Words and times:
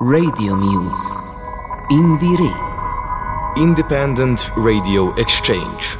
Radio 0.00 0.56
Muse. 0.56 1.14
IndieRe. 1.88 3.56
Independent 3.56 4.50
Radio 4.56 5.14
Exchange. 5.14 5.96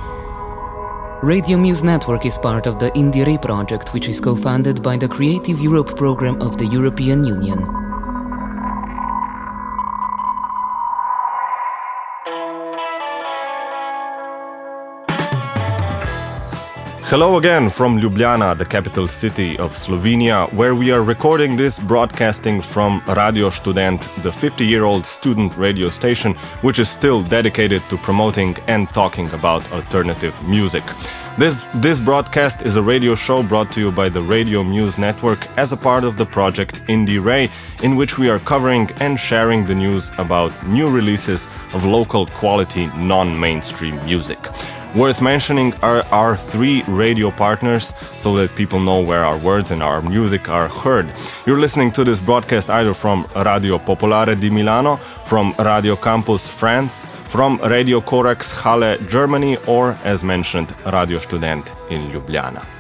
Radio 1.23 1.57
Muse 1.57 1.85
Network 1.85 2.27
is 2.27 2.37
part 2.37 2.67
of 2.67 2.81
the 2.81 2.91
IndieRe 2.91 3.41
project, 3.41 3.95
which 3.95 4.09
is 4.09 4.21
co 4.21 4.35
funded 4.35 4.83
by 4.83 4.97
the 4.97 5.07
Creative 5.07 5.61
Europe 5.61 5.97
program 5.97 6.43
of 6.43 6.59
the 6.59 6.67
European 6.67 7.25
Union. 7.25 7.84
Hello 17.11 17.37
again 17.37 17.69
from 17.69 17.99
Ljubljana, 17.99 18.57
the 18.57 18.65
capital 18.65 19.07
city 19.07 19.59
of 19.59 19.77
Slovenia, 19.77 20.51
where 20.55 20.75
we 20.75 20.91
are 20.91 21.03
recording 21.03 21.55
this 21.55 21.79
broadcasting 21.79 22.63
from 22.63 23.03
Radio 23.07 23.51
Student, 23.51 24.09
the 24.23 24.33
50 24.33 24.65
year 24.65 24.85
old 24.85 25.05
student 25.05 25.55
radio 25.59 25.91
station, 25.91 26.33
which 26.63 26.79
is 26.79 26.89
still 26.89 27.23
dedicated 27.23 27.83
to 27.91 27.99
promoting 27.99 28.57
and 28.69 28.89
talking 28.95 29.29
about 29.35 29.71
alternative 29.71 30.35
music. 30.49 30.83
This, 31.37 31.55
this 31.75 32.01
broadcast 32.01 32.63
is 32.63 32.77
a 32.77 32.83
radio 32.83 33.15
show 33.15 33.43
brought 33.43 33.71
to 33.73 33.81
you 33.81 33.93
by 33.93 34.09
the 34.09 34.23
Radio 34.23 34.65
Muse 34.65 34.97
Network 34.97 35.47
as 35.59 35.73
a 35.73 35.77
part 35.77 36.05
of 36.05 36.17
the 36.17 36.25
project 36.25 36.81
IndieRe, 36.87 37.51
in 37.83 37.97
which 37.97 38.17
we 38.17 38.31
are 38.31 38.39
covering 38.39 38.91
and 39.01 39.21
sharing 39.21 39.67
the 39.67 39.75
news 39.75 40.11
about 40.17 40.53
new 40.67 40.89
releases 40.89 41.49
of 41.75 41.85
local 41.85 42.27
quality 42.29 42.87
non 42.97 43.39
mainstream 43.39 44.03
music. 44.07 44.39
Worth 44.95 45.21
mentioning 45.21 45.75
are 45.83 46.05
our 46.13 46.37
three 46.37 46.85
radio 46.87 47.33
partners 47.33 47.95
so 48.17 48.37
that 48.37 48.55
people 48.55 48.79
know 48.79 49.01
where 49.01 49.25
our 49.25 49.37
words 49.37 49.73
and 49.73 49.83
our 49.83 50.01
music 50.01 50.49
are 50.49 50.69
heard. 50.69 51.13
You're 51.47 51.59
listening 51.59 51.91
to 51.93 52.05
this 52.05 52.21
broadcast 52.21 52.71
either 52.71 52.95
from 52.95 53.27
Radio 53.35 53.79
Popolare 53.79 54.39
di 54.39 54.51
Milano, 54.51 54.97
from 55.25 55.53
Radio 55.59 55.97
Campus 55.97 56.47
France, 56.47 57.09
from 57.29 57.59
Radio 57.65 58.01
Corax 58.01 58.53
Halle 58.53 58.99
Germany, 59.09 59.57
or 59.67 59.99
as 60.05 60.23
mentioned, 60.23 60.73
Radio 60.87 61.19
Student 61.19 61.73
in 61.91 62.09
Ljubljana. 62.13 62.74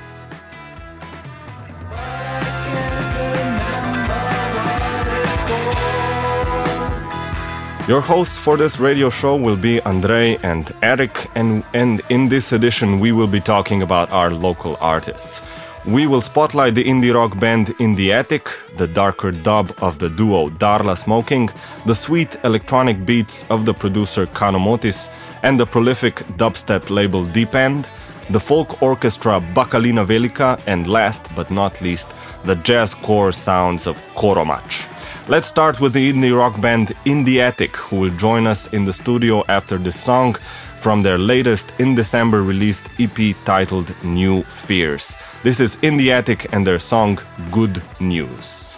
Your 7.86 8.00
hosts 8.00 8.38
for 8.38 8.56
this 8.56 8.80
radio 8.80 9.10
show 9.10 9.36
will 9.36 9.56
be 9.56 9.78
Andrei 9.82 10.38
and 10.42 10.72
Eric, 10.80 11.28
and, 11.34 11.62
and 11.74 12.00
in 12.08 12.30
this 12.30 12.50
edition, 12.50 12.98
we 12.98 13.12
will 13.12 13.26
be 13.26 13.40
talking 13.40 13.82
about 13.82 14.10
our 14.10 14.30
local 14.30 14.78
artists. 14.80 15.42
We 15.84 16.06
will 16.06 16.22
spotlight 16.22 16.76
the 16.76 16.84
indie 16.84 17.12
rock 17.14 17.38
band 17.38 17.74
In 17.78 17.94
the 17.94 18.10
Attic, 18.10 18.48
the 18.78 18.86
darker 18.86 19.30
dub 19.30 19.74
of 19.82 19.98
the 19.98 20.08
duo 20.08 20.48
Darla 20.48 20.96
Smoking, 20.96 21.50
the 21.84 21.94
sweet 21.94 22.38
electronic 22.42 23.04
beats 23.04 23.44
of 23.50 23.66
the 23.66 23.74
producer 23.74 24.24
Kanomotis, 24.28 25.10
and 25.42 25.60
the 25.60 25.66
prolific 25.66 26.14
dubstep 26.38 26.88
label 26.88 27.22
Deep 27.22 27.54
End, 27.54 27.86
the 28.30 28.40
folk 28.40 28.80
orchestra 28.80 29.42
Bakalina 29.52 30.06
Velika, 30.06 30.58
and 30.66 30.88
last 30.88 31.28
but 31.36 31.50
not 31.50 31.82
least, 31.82 32.08
the 32.46 32.54
jazz 32.54 32.94
core 32.94 33.30
sounds 33.30 33.86
of 33.86 34.00
Koromač. 34.14 34.93
Let's 35.26 35.48
start 35.48 35.80
with 35.80 35.94
the 35.94 36.12
indie 36.12 36.36
rock 36.36 36.60
band 36.60 36.92
In 37.06 37.24
the 37.24 37.40
Attic, 37.40 37.74
who 37.76 37.96
will 37.96 38.10
join 38.10 38.46
us 38.46 38.66
in 38.74 38.84
the 38.84 38.92
studio 38.92 39.42
after 39.48 39.78
this 39.78 39.98
song 39.98 40.34
from 40.76 41.00
their 41.00 41.16
latest 41.16 41.72
in 41.78 41.94
December 41.94 42.42
released 42.42 42.90
EP 42.98 43.34
titled 43.46 43.94
New 44.04 44.42
Fears. 44.42 45.16
This 45.42 45.60
is 45.60 45.78
In 45.80 45.96
the 45.96 46.12
Attic 46.12 46.52
and 46.52 46.66
their 46.66 46.78
song 46.78 47.18
Good 47.50 47.82
News. 48.00 48.73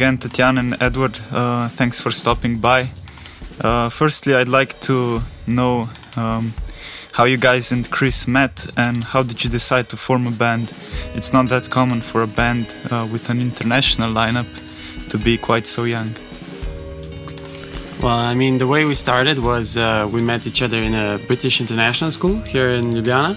Again, 0.00 0.16
Tatiana 0.16 0.60
and 0.60 0.76
Edward. 0.80 1.18
Uh, 1.30 1.68
thanks 1.68 2.00
for 2.00 2.10
stopping 2.10 2.58
by. 2.58 2.88
Uh, 3.60 3.90
firstly, 3.90 4.34
I'd 4.34 4.48
like 4.48 4.80
to 4.80 5.20
know 5.46 5.90
um, 6.16 6.54
how 7.12 7.24
you 7.24 7.36
guys 7.36 7.70
and 7.70 7.90
Chris 7.90 8.26
met 8.26 8.66
and 8.78 9.04
how 9.04 9.22
did 9.22 9.44
you 9.44 9.50
decide 9.50 9.90
to 9.90 9.98
form 9.98 10.26
a 10.26 10.30
band? 10.30 10.72
It's 11.14 11.34
not 11.34 11.50
that 11.50 11.68
common 11.68 12.00
for 12.00 12.22
a 12.22 12.26
band 12.26 12.74
uh, 12.90 13.06
with 13.12 13.28
an 13.28 13.40
international 13.42 14.10
lineup 14.10 14.48
to 15.10 15.18
be 15.18 15.36
quite 15.36 15.66
so 15.66 15.84
young. 15.84 16.14
Well, 18.02 18.16
I 18.16 18.32
mean, 18.32 18.56
the 18.56 18.66
way 18.66 18.86
we 18.86 18.94
started 18.94 19.40
was 19.40 19.76
uh, 19.76 20.08
we 20.10 20.22
met 20.22 20.46
each 20.46 20.62
other 20.62 20.78
in 20.78 20.94
a 20.94 21.18
British 21.26 21.60
international 21.60 22.10
school 22.10 22.36
here 22.40 22.70
in 22.70 22.94
Ljubljana. 22.94 23.36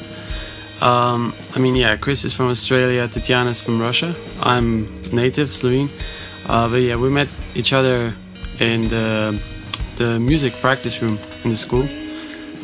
Um, 0.82 1.34
I 1.56 1.60
mean, 1.60 1.76
yeah, 1.76 1.98
Chris 1.98 2.24
is 2.24 2.34
from 2.34 2.48
Australia, 2.48 3.10
Tatiana's 3.10 3.60
from 3.60 3.82
Russia. 3.82 4.16
I'm 4.42 4.88
native 5.12 5.54
Slovene. 5.54 5.90
Uh, 6.46 6.68
but 6.70 6.82
yeah, 6.82 6.96
we 6.96 7.10
met 7.10 7.28
each 7.56 7.74
other 7.74 8.14
in 8.60 8.88
the, 8.88 9.40
the 9.96 10.20
music 10.20 10.54
practice 10.62 11.02
room 11.02 11.18
in 11.44 11.50
the 11.52 11.58
school. 11.58 11.88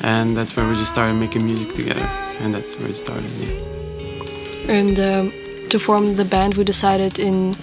And 0.02 0.36
that's 0.36 0.56
where 0.56 0.68
we 0.68 0.76
just 0.76 0.92
started 0.92 1.16
making 1.16 1.46
music 1.46 1.74
together. 1.74 2.08
And 2.42 2.54
that's 2.54 2.78
where 2.78 2.90
it 2.90 2.96
started, 2.96 3.30
yeah. 3.40 4.72
And 4.72 5.00
um, 5.00 5.34
to 5.70 5.80
form 5.80 6.16
the 6.16 6.26
band, 6.26 6.56
we 6.56 6.64
decided 6.64 7.20
in, 7.20 7.56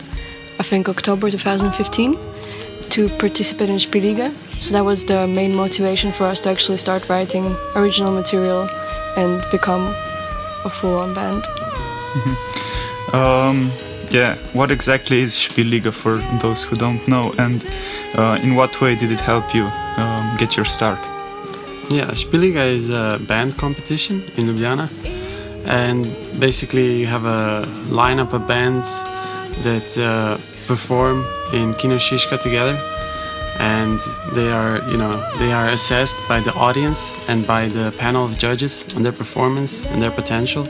I 0.59 0.63
think, 0.63 0.89
October 0.89 1.31
2015 1.31 2.19
to 2.91 3.09
participate 3.19 3.71
in 3.71 3.77
Špil 3.77 4.03
liga. 4.03 4.31
So 4.61 4.73
that 4.73 4.85
was 4.85 5.05
the 5.05 5.27
main 5.27 5.57
motivation 5.57 6.13
for 6.13 6.25
us 6.25 6.43
to 6.43 6.51
actually 6.51 6.79
start 6.79 7.09
writing 7.09 7.57
original 7.75 8.13
material 8.13 8.69
and 9.17 9.45
become 9.51 9.95
a 10.65 10.71
full-on 10.71 11.15
band. 11.15 11.43
Mm-hmm. 11.43 13.17
Um, 13.17 13.73
yeah, 14.11 14.37
what 14.53 14.71
exactly 14.71 15.21
is 15.21 15.35
Špil 15.35 15.71
liga 15.71 15.93
for 15.93 16.19
those 16.41 16.65
who 16.65 16.77
don't 16.77 17.07
know, 17.07 17.35
and 17.39 17.65
uh, 18.17 18.39
in 18.43 18.55
what 18.55 18.81
way 18.81 18.95
did 18.95 19.11
it 19.11 19.21
help 19.21 19.55
you 19.55 19.65
um, 19.97 20.37
get 20.37 20.57
your 20.57 20.67
start? 20.67 20.99
Yeah, 21.91 22.11
Špil 22.11 22.41
liga 22.41 22.63
is 22.63 22.91
a 22.91 23.19
band 23.29 23.57
competition 23.59 24.23
in 24.37 24.47
Ljubljana, 24.47 24.89
and 25.65 26.05
basically 26.39 27.01
you 27.01 27.07
have 27.07 27.25
a 27.25 27.67
lineup 27.89 28.33
of 28.33 28.47
bands 28.47 29.03
that 29.63 29.97
uh, 29.99 30.37
perform 30.67 31.25
in 31.53 31.75
Kino 31.75 31.97
Šiška 31.97 32.41
together, 32.41 32.77
and 33.59 34.01
they 34.33 34.51
are, 34.53 34.83
you 34.91 34.97
know, 34.97 35.15
they 35.39 35.53
are 35.53 35.69
assessed 35.69 36.19
by 36.29 36.41
the 36.41 36.53
audience 36.55 37.15
and 37.29 37.47
by 37.47 37.69
the 37.69 37.91
panel 37.93 38.25
of 38.25 38.37
judges 38.37 38.85
on 38.95 39.03
their 39.03 39.13
performance 39.13 39.85
and 39.87 40.03
their 40.03 40.11
potential, 40.11 40.67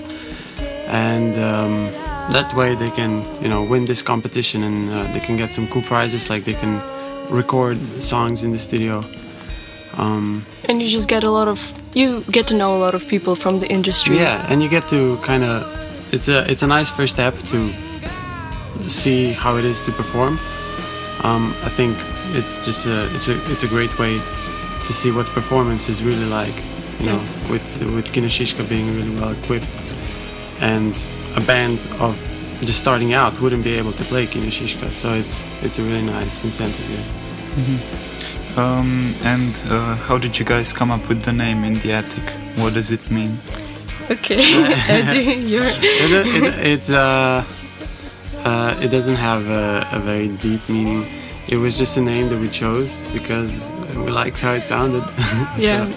and 0.87 1.35
um, 1.37 1.91
that 2.31 2.52
way 2.55 2.75
they 2.75 2.90
can, 2.90 3.23
you 3.43 3.49
know, 3.49 3.62
win 3.62 3.84
this 3.84 4.02
competition 4.02 4.62
and 4.62 4.90
uh, 4.90 5.12
they 5.12 5.20
can 5.20 5.37
get 5.37 5.52
some 5.52 5.69
cool 5.69 5.82
prizes, 5.82 6.28
like 6.28 6.44
they 6.44 6.55
can 6.55 6.81
record 7.31 7.78
songs 8.02 8.43
in 8.43 8.52
the 8.52 8.58
studio. 8.58 9.02
Um, 9.96 10.44
and 10.64 10.82
you 10.82 10.88
just 10.88 11.08
get 11.08 11.25
a 11.25 11.31
lot 11.31 11.49
of 11.49 11.73
you 11.94 12.23
get 12.31 12.46
to 12.49 12.55
know 12.55 12.76
a 12.76 12.81
lot 12.81 12.94
of 12.94 13.08
people 13.08 13.34
from 13.34 13.61
the 13.61 13.69
industry. 13.69 14.19
Yeah, 14.19 14.46
and 14.50 14.62
you 14.62 14.69
get 14.69 14.88
to 14.88 15.17
kind 15.19 15.44
of 15.44 15.64
it's 16.12 16.28
a 16.28 16.50
it's 16.50 16.62
a 16.62 16.67
nice 16.67 16.90
first 16.90 17.14
step 17.14 17.34
to 17.50 17.73
see 18.88 19.32
how 19.32 19.56
it 19.56 19.64
is 19.64 19.81
to 19.82 19.93
perform. 19.93 20.38
Um, 21.23 21.55
I 21.64 21.70
think 21.70 21.96
it's 22.34 22.58
just 22.64 22.87
a 22.87 23.12
it's 23.14 23.28
a 23.28 23.50
it's 23.50 23.62
a 23.62 23.69
great 23.69 23.99
way 23.99 24.20
to 24.87 24.93
see 24.93 25.11
what 25.11 25.26
performance 25.26 25.88
is 25.88 26.02
really 26.02 26.26
like. 26.26 26.62
You 27.00 27.06
know, 27.06 27.20
with 27.50 27.82
with 27.94 28.12
Kino 28.12 28.28
Šiška 28.28 28.69
being 28.69 28.94
really 28.94 29.14
well 29.20 29.32
equipped, 29.32 29.69
and 30.61 30.94
a 31.37 31.41
band 31.41 31.79
of 32.00 32.17
just 32.62 32.81
starting 32.81 33.12
out 33.12 33.41
wouldn't 33.41 33.65
be 33.65 33.75
able 33.75 33.93
to 33.93 34.05
play 34.05 34.27
Kino 34.27 34.47
Šiška. 34.47 34.93
So 34.93 35.15
it's 35.15 35.44
it's 35.62 35.79
a 35.79 35.83
really 35.83 36.03
nice 36.03 36.44
incentive. 36.44 36.88
Yeah. 36.91 37.05
Mm-hmm. 37.56 38.59
Um, 38.59 39.15
and 39.23 39.55
uh, 39.71 39.97
how 39.97 40.17
did 40.19 40.38
you 40.38 40.44
guys 40.44 40.73
come 40.73 40.91
up 40.91 41.09
with 41.09 41.23
the 41.23 41.33
name 41.33 41.62
in 41.65 41.75
the 41.81 41.93
attic? 41.93 42.31
What 42.56 42.73
does 42.73 42.91
it 42.91 43.11
mean? 43.11 43.38
Okay, 44.11 44.41
Eddie, 44.88 45.35
you're. 45.35 45.65
it, 45.67 46.27
it, 46.27 46.67
it 46.67 46.91
uh, 46.91 47.44
uh, 48.44 48.79
it 48.81 48.88
doesn't 48.88 49.17
have 49.17 49.49
a, 49.50 49.88
a, 49.93 49.99
very 49.99 50.29
deep 50.29 50.67
meaning. 50.69 51.05
It 51.49 51.56
was 51.56 51.77
just 51.77 51.97
a 51.97 52.00
name 52.00 52.29
that 52.29 52.38
we 52.38 52.49
chose 52.49 53.05
because 53.12 53.73
we 53.97 54.11
liked 54.11 54.41
how 54.41 54.53
it 54.53 54.62
sounded. 54.62 55.03
yeah. 55.59 55.93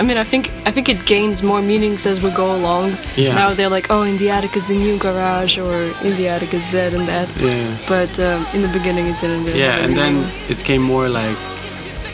I 0.00 0.02
mean, 0.04 0.18
I 0.18 0.24
think 0.24 0.50
I 0.66 0.70
think 0.70 0.88
it 0.88 1.06
gains 1.06 1.42
more 1.42 1.62
meanings 1.62 2.06
as 2.06 2.20
we 2.20 2.30
go 2.30 2.54
along. 2.54 2.96
Yeah. 3.16 3.34
Now 3.34 3.54
they're 3.54 3.68
like, 3.68 3.90
oh, 3.90 4.02
in 4.02 4.16
the 4.18 4.30
attic 4.30 4.56
is 4.56 4.68
the 4.68 4.76
new 4.76 4.98
garage, 4.98 5.58
or 5.58 5.74
in 6.04 6.16
the 6.16 6.28
attic 6.28 6.52
is 6.52 6.70
that 6.72 6.92
and 6.92 7.08
that. 7.08 7.28
Yeah. 7.36 7.78
But 7.88 8.18
um, 8.20 8.46
in 8.52 8.62
the 8.62 8.68
beginning, 8.68 9.06
it 9.06 9.18
didn't. 9.20 9.44
Really 9.44 9.60
yeah, 9.60 9.84
and 9.84 9.96
then 9.96 10.30
it 10.48 10.58
came 10.58 10.82
more 10.82 11.08
like, 11.08 11.36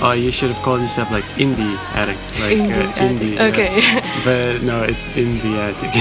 oh, 0.00 0.12
you 0.12 0.30
should 0.30 0.50
have 0.50 0.62
called 0.62 0.80
yourself 0.80 1.10
like 1.10 1.24
indie 1.36 1.76
attic, 1.94 2.18
like 2.40 2.56
indie, 2.56 2.86
uh, 2.86 3.08
indie 3.08 3.36
attic. 3.36 3.52
okay. 3.52 3.72
but 4.24 4.62
no, 4.62 4.82
it's 4.82 5.06
in 5.16 5.38
the 5.44 5.52
attic. 5.66 5.92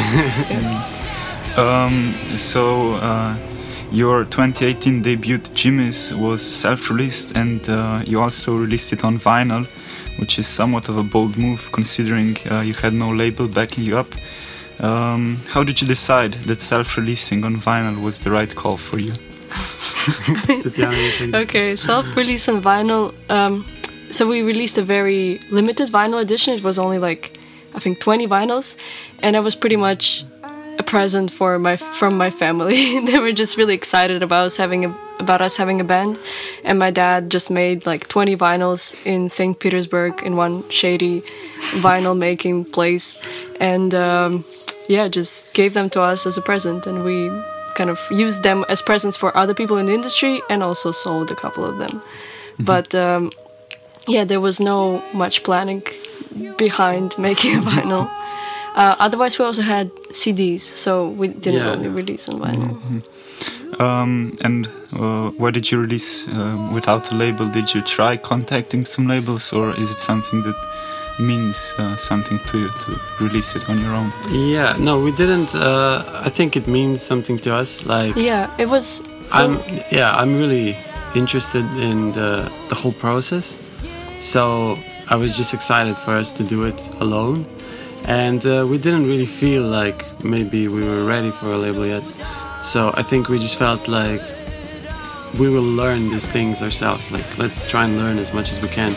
um. 1.58 2.14
So. 2.36 2.94
Uh, 2.96 3.38
your 3.92 4.24
2018 4.24 5.02
debut, 5.02 5.38
Jimmy's, 5.38 6.14
was 6.14 6.42
self 6.42 6.90
released 6.90 7.36
and 7.36 7.68
uh, 7.70 8.02
you 8.08 8.22
also 8.22 8.56
released 8.56 8.94
it 8.94 9.04
on 9.04 9.20
vinyl, 9.20 9.68
which 10.22 10.40
is 10.40 10.48
somewhat 10.48 10.88
of 10.88 10.98
a 10.98 11.04
bold 11.04 11.36
move 11.36 11.70
considering 11.72 12.38
uh, 12.50 12.62
you 12.62 12.74
had 12.76 12.94
no 12.94 13.10
label 13.10 13.48
backing 13.48 13.84
you 13.84 13.98
up. 13.98 14.14
Um, 14.80 15.38
how 15.50 15.64
did 15.64 15.82
you 15.82 15.88
decide 15.88 16.34
that 16.50 16.62
self 16.62 16.96
releasing 16.96 17.44
on 17.44 17.58
vinyl 17.58 18.02
was 18.02 18.20
the 18.20 18.32
right 18.32 18.56
call 18.56 18.78
for 18.78 19.00
you? 19.00 19.14
okay, 21.44 21.76
self 21.76 22.16
release 22.16 22.48
on 22.48 22.62
vinyl. 22.62 23.14
Um, 23.30 23.66
so 24.12 24.28
we 24.28 24.42
released 24.42 24.78
a 24.78 24.84
very 24.84 25.40
limited 25.50 25.90
vinyl 25.90 26.22
edition. 26.22 26.54
It 26.54 26.64
was 26.64 26.80
only 26.80 27.00
like, 27.00 27.38
I 27.74 27.80
think, 27.80 28.00
20 28.00 28.28
vinyls, 28.28 28.78
and 29.20 29.36
it 29.36 29.42
was 29.42 29.56
pretty 29.56 29.78
much 29.78 30.24
a 30.78 30.84
present 30.84 31.32
for 31.32 31.60
my 31.60 31.78
from 31.78 32.18
my 32.18 32.30
family. 32.30 33.00
they 33.06 33.20
were 33.20 33.32
just 33.32 33.58
really 33.58 33.74
excited 33.74 34.24
about 34.24 34.46
us 34.46 34.58
having 34.58 34.86
a 34.86 34.90
about 35.22 35.42
us 35.42 35.58
having 35.58 35.80
a 35.80 35.84
band, 35.84 36.20
and 36.64 36.78
my 36.80 36.92
dad 36.92 37.30
just 37.30 37.50
made 37.50 37.86
like 37.86 38.08
20 38.08 38.36
vinyls 38.36 38.96
in 39.06 39.30
St. 39.30 39.58
Petersburg 39.60 40.22
in 40.24 40.36
one 40.36 40.68
shady 40.70 41.22
vinyl 41.80 42.18
making 42.18 42.66
place, 42.66 43.18
and 43.60 43.94
um, 43.94 44.44
yeah, 44.90 45.08
just 45.08 45.54
gave 45.54 45.74
them 45.74 45.90
to 45.92 46.02
us 46.02 46.26
as 46.26 46.38
a 46.38 46.42
present, 46.42 46.88
and 46.88 47.04
we 47.04 47.30
kind 47.76 47.90
of 47.90 48.00
used 48.12 48.44
them 48.44 48.66
as 48.68 48.82
presents 48.82 49.16
for 49.16 49.36
other 49.38 49.54
people 49.54 49.78
in 49.78 49.86
the 49.86 49.94
industry, 49.94 50.42
and 50.50 50.64
also 50.64 50.92
sold 50.92 51.32
a 51.32 51.36
couple 51.36 51.64
of 51.64 51.78
them. 51.78 52.02
Mm-hmm. 52.02 52.64
But 52.66 52.94
um, 52.96 53.32
yeah, 54.08 54.26
there 54.26 54.42
was 54.42 54.60
no 54.60 55.04
much 55.14 55.44
planning 55.44 55.84
behind 56.58 57.18
making 57.18 57.58
a 57.58 57.62
vinyl. 57.62 58.10
Uh, 58.76 58.96
otherwise, 59.00 59.38
we 59.38 59.46
also 59.46 59.62
had 59.62 59.94
CDs, 60.12 60.62
so 60.62 61.10
we 61.10 61.28
didn't 61.28 61.60
yeah. 61.60 61.72
only 61.72 61.90
release 61.90 62.30
on 62.30 62.40
vinyl. 62.40 62.72
Mm 62.72 62.80
-hmm. 62.88 63.02
um, 63.80 64.32
and 64.44 64.70
uh, 65.00 65.30
where 65.38 65.52
did 65.52 65.68
you 65.70 65.82
release 65.82 66.32
um, 66.32 66.74
without 66.74 67.12
a 67.12 67.16
label? 67.16 67.50
Did 67.50 67.70
you 67.74 67.84
try 67.84 68.18
contacting 68.18 68.86
some 68.86 69.14
labels, 69.14 69.54
or 69.54 69.80
is 69.80 69.92
it 69.92 70.00
something 70.00 70.44
that 70.44 70.56
means 71.20 71.76
uh, 71.78 71.98
something 71.98 72.40
to 72.46 72.58
you 72.58 72.70
to 72.86 72.92
release 73.20 73.58
it 73.58 73.70
on 73.70 73.80
your 73.80 73.94
own? 73.96 74.12
Yeah, 74.30 74.78
no, 74.80 75.04
we 75.04 75.12
didn't. 75.12 75.54
Uh, 75.54 76.26
I 76.28 76.30
think 76.30 76.56
it 76.56 76.68
means 76.68 77.06
something 77.06 77.42
to 77.42 77.60
us. 77.62 77.86
Like, 77.86 78.20
yeah, 78.20 78.50
it 78.58 78.70
was. 78.70 79.04
So 79.32 79.44
I'm, 79.44 79.60
yeah, 79.92 80.22
I'm 80.22 80.38
really 80.38 80.76
interested 81.14 81.66
in 81.78 82.12
the 82.12 82.50
the 82.70 82.76
whole 82.76 82.96
process. 83.00 83.54
So 84.20 84.78
I 85.10 85.16
was 85.16 85.38
just 85.38 85.54
excited 85.54 85.98
for 85.98 86.20
us 86.20 86.34
to 86.34 86.44
do 86.44 86.68
it 86.68 86.90
alone 87.00 87.46
and 88.06 88.46
uh, 88.46 88.66
we 88.70 88.78
didn't 88.78 89.08
really 89.08 89.26
feel 89.26 89.64
like 89.64 90.06
maybe 90.24 90.68
we 90.68 90.82
were 90.82 91.06
ready 91.06 91.32
for 91.32 91.54
a 91.54 91.58
label 91.58 91.86
yet. 91.86 92.04
So 92.64 92.92
I 92.96 93.04
think 93.04 93.30
we 93.30 93.40
just 93.40 93.58
felt 93.58 93.88
like 93.88 94.22
we 95.40 95.50
will 95.50 95.62
learn 95.64 96.10
these 96.10 96.28
things 96.28 96.62
ourselves. 96.62 97.12
Like 97.12 97.38
let's 97.38 97.70
try 97.70 97.86
and 97.86 97.98
learn 97.98 98.18
as 98.18 98.34
much 98.34 98.52
as 98.52 98.62
we 98.62 98.68
can. 98.68 98.96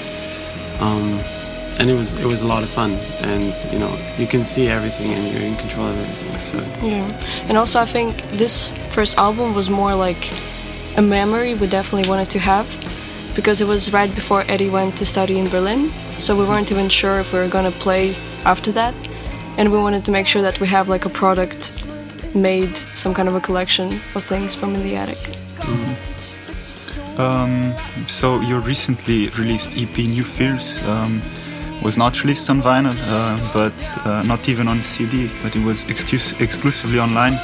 Um, 0.80 1.20
and 1.78 1.90
it 1.90 1.94
was 1.94 2.14
it 2.14 2.26
was 2.26 2.42
a 2.42 2.46
lot 2.46 2.62
of 2.62 2.68
fun, 2.68 2.92
and 3.20 3.52
you 3.72 3.78
know 3.78 3.92
you 4.16 4.26
can 4.26 4.44
see 4.44 4.68
everything 4.68 5.12
and 5.12 5.32
you're 5.32 5.42
in 5.42 5.56
control 5.56 5.86
of 5.86 5.96
everything. 5.96 6.42
So 6.42 6.86
yeah, 6.86 7.48
and 7.48 7.56
also 7.56 7.80
I 7.80 7.84
think 7.84 8.22
this 8.38 8.72
first 8.90 9.18
album 9.18 9.54
was 9.54 9.70
more 9.70 9.94
like 9.94 10.32
a 10.96 11.02
memory 11.02 11.54
we 11.54 11.66
definitely 11.66 12.08
wanted 12.08 12.30
to 12.30 12.38
have 12.38 12.68
because 13.34 13.60
it 13.60 13.66
was 13.66 13.92
right 13.92 14.14
before 14.14 14.44
Eddie 14.46 14.70
went 14.70 14.96
to 14.98 15.04
study 15.04 15.38
in 15.38 15.48
Berlin, 15.48 15.92
so 16.18 16.36
we 16.36 16.44
weren't 16.44 16.70
even 16.70 16.88
sure 16.88 17.18
if 17.18 17.32
we 17.32 17.40
were 17.40 17.48
gonna 17.48 17.72
play 17.72 18.14
after 18.44 18.72
that. 18.72 18.94
And 19.56 19.70
we 19.70 19.78
wanted 19.78 20.04
to 20.04 20.10
make 20.10 20.26
sure 20.26 20.42
that 20.42 20.60
we 20.60 20.66
have 20.68 20.88
like 20.88 21.04
a 21.04 21.08
product 21.08 21.84
made, 22.34 22.76
some 22.94 23.14
kind 23.14 23.28
of 23.28 23.34
a 23.34 23.40
collection 23.40 24.00
of 24.14 24.24
things 24.24 24.54
from 24.54 24.74
in 24.74 24.82
the 24.82 24.96
attic. 24.96 25.18
Mm-hmm. 25.18 27.20
Um, 27.20 27.74
so 28.08 28.40
your 28.40 28.60
recently 28.60 29.28
released 29.30 29.76
EP 29.76 29.96
New 29.98 30.24
Fears 30.24 30.82
um, 30.82 31.22
was 31.82 31.96
not 31.96 32.24
released 32.24 32.50
on 32.50 32.60
vinyl, 32.60 32.96
uh, 33.02 33.38
but 33.52 34.06
uh, 34.06 34.22
not 34.24 34.48
even 34.48 34.66
on 34.66 34.82
CD, 34.82 35.30
but 35.42 35.54
it 35.54 35.62
was 35.62 35.88
excuse- 35.88 36.32
exclusively 36.40 36.98
online. 36.98 37.38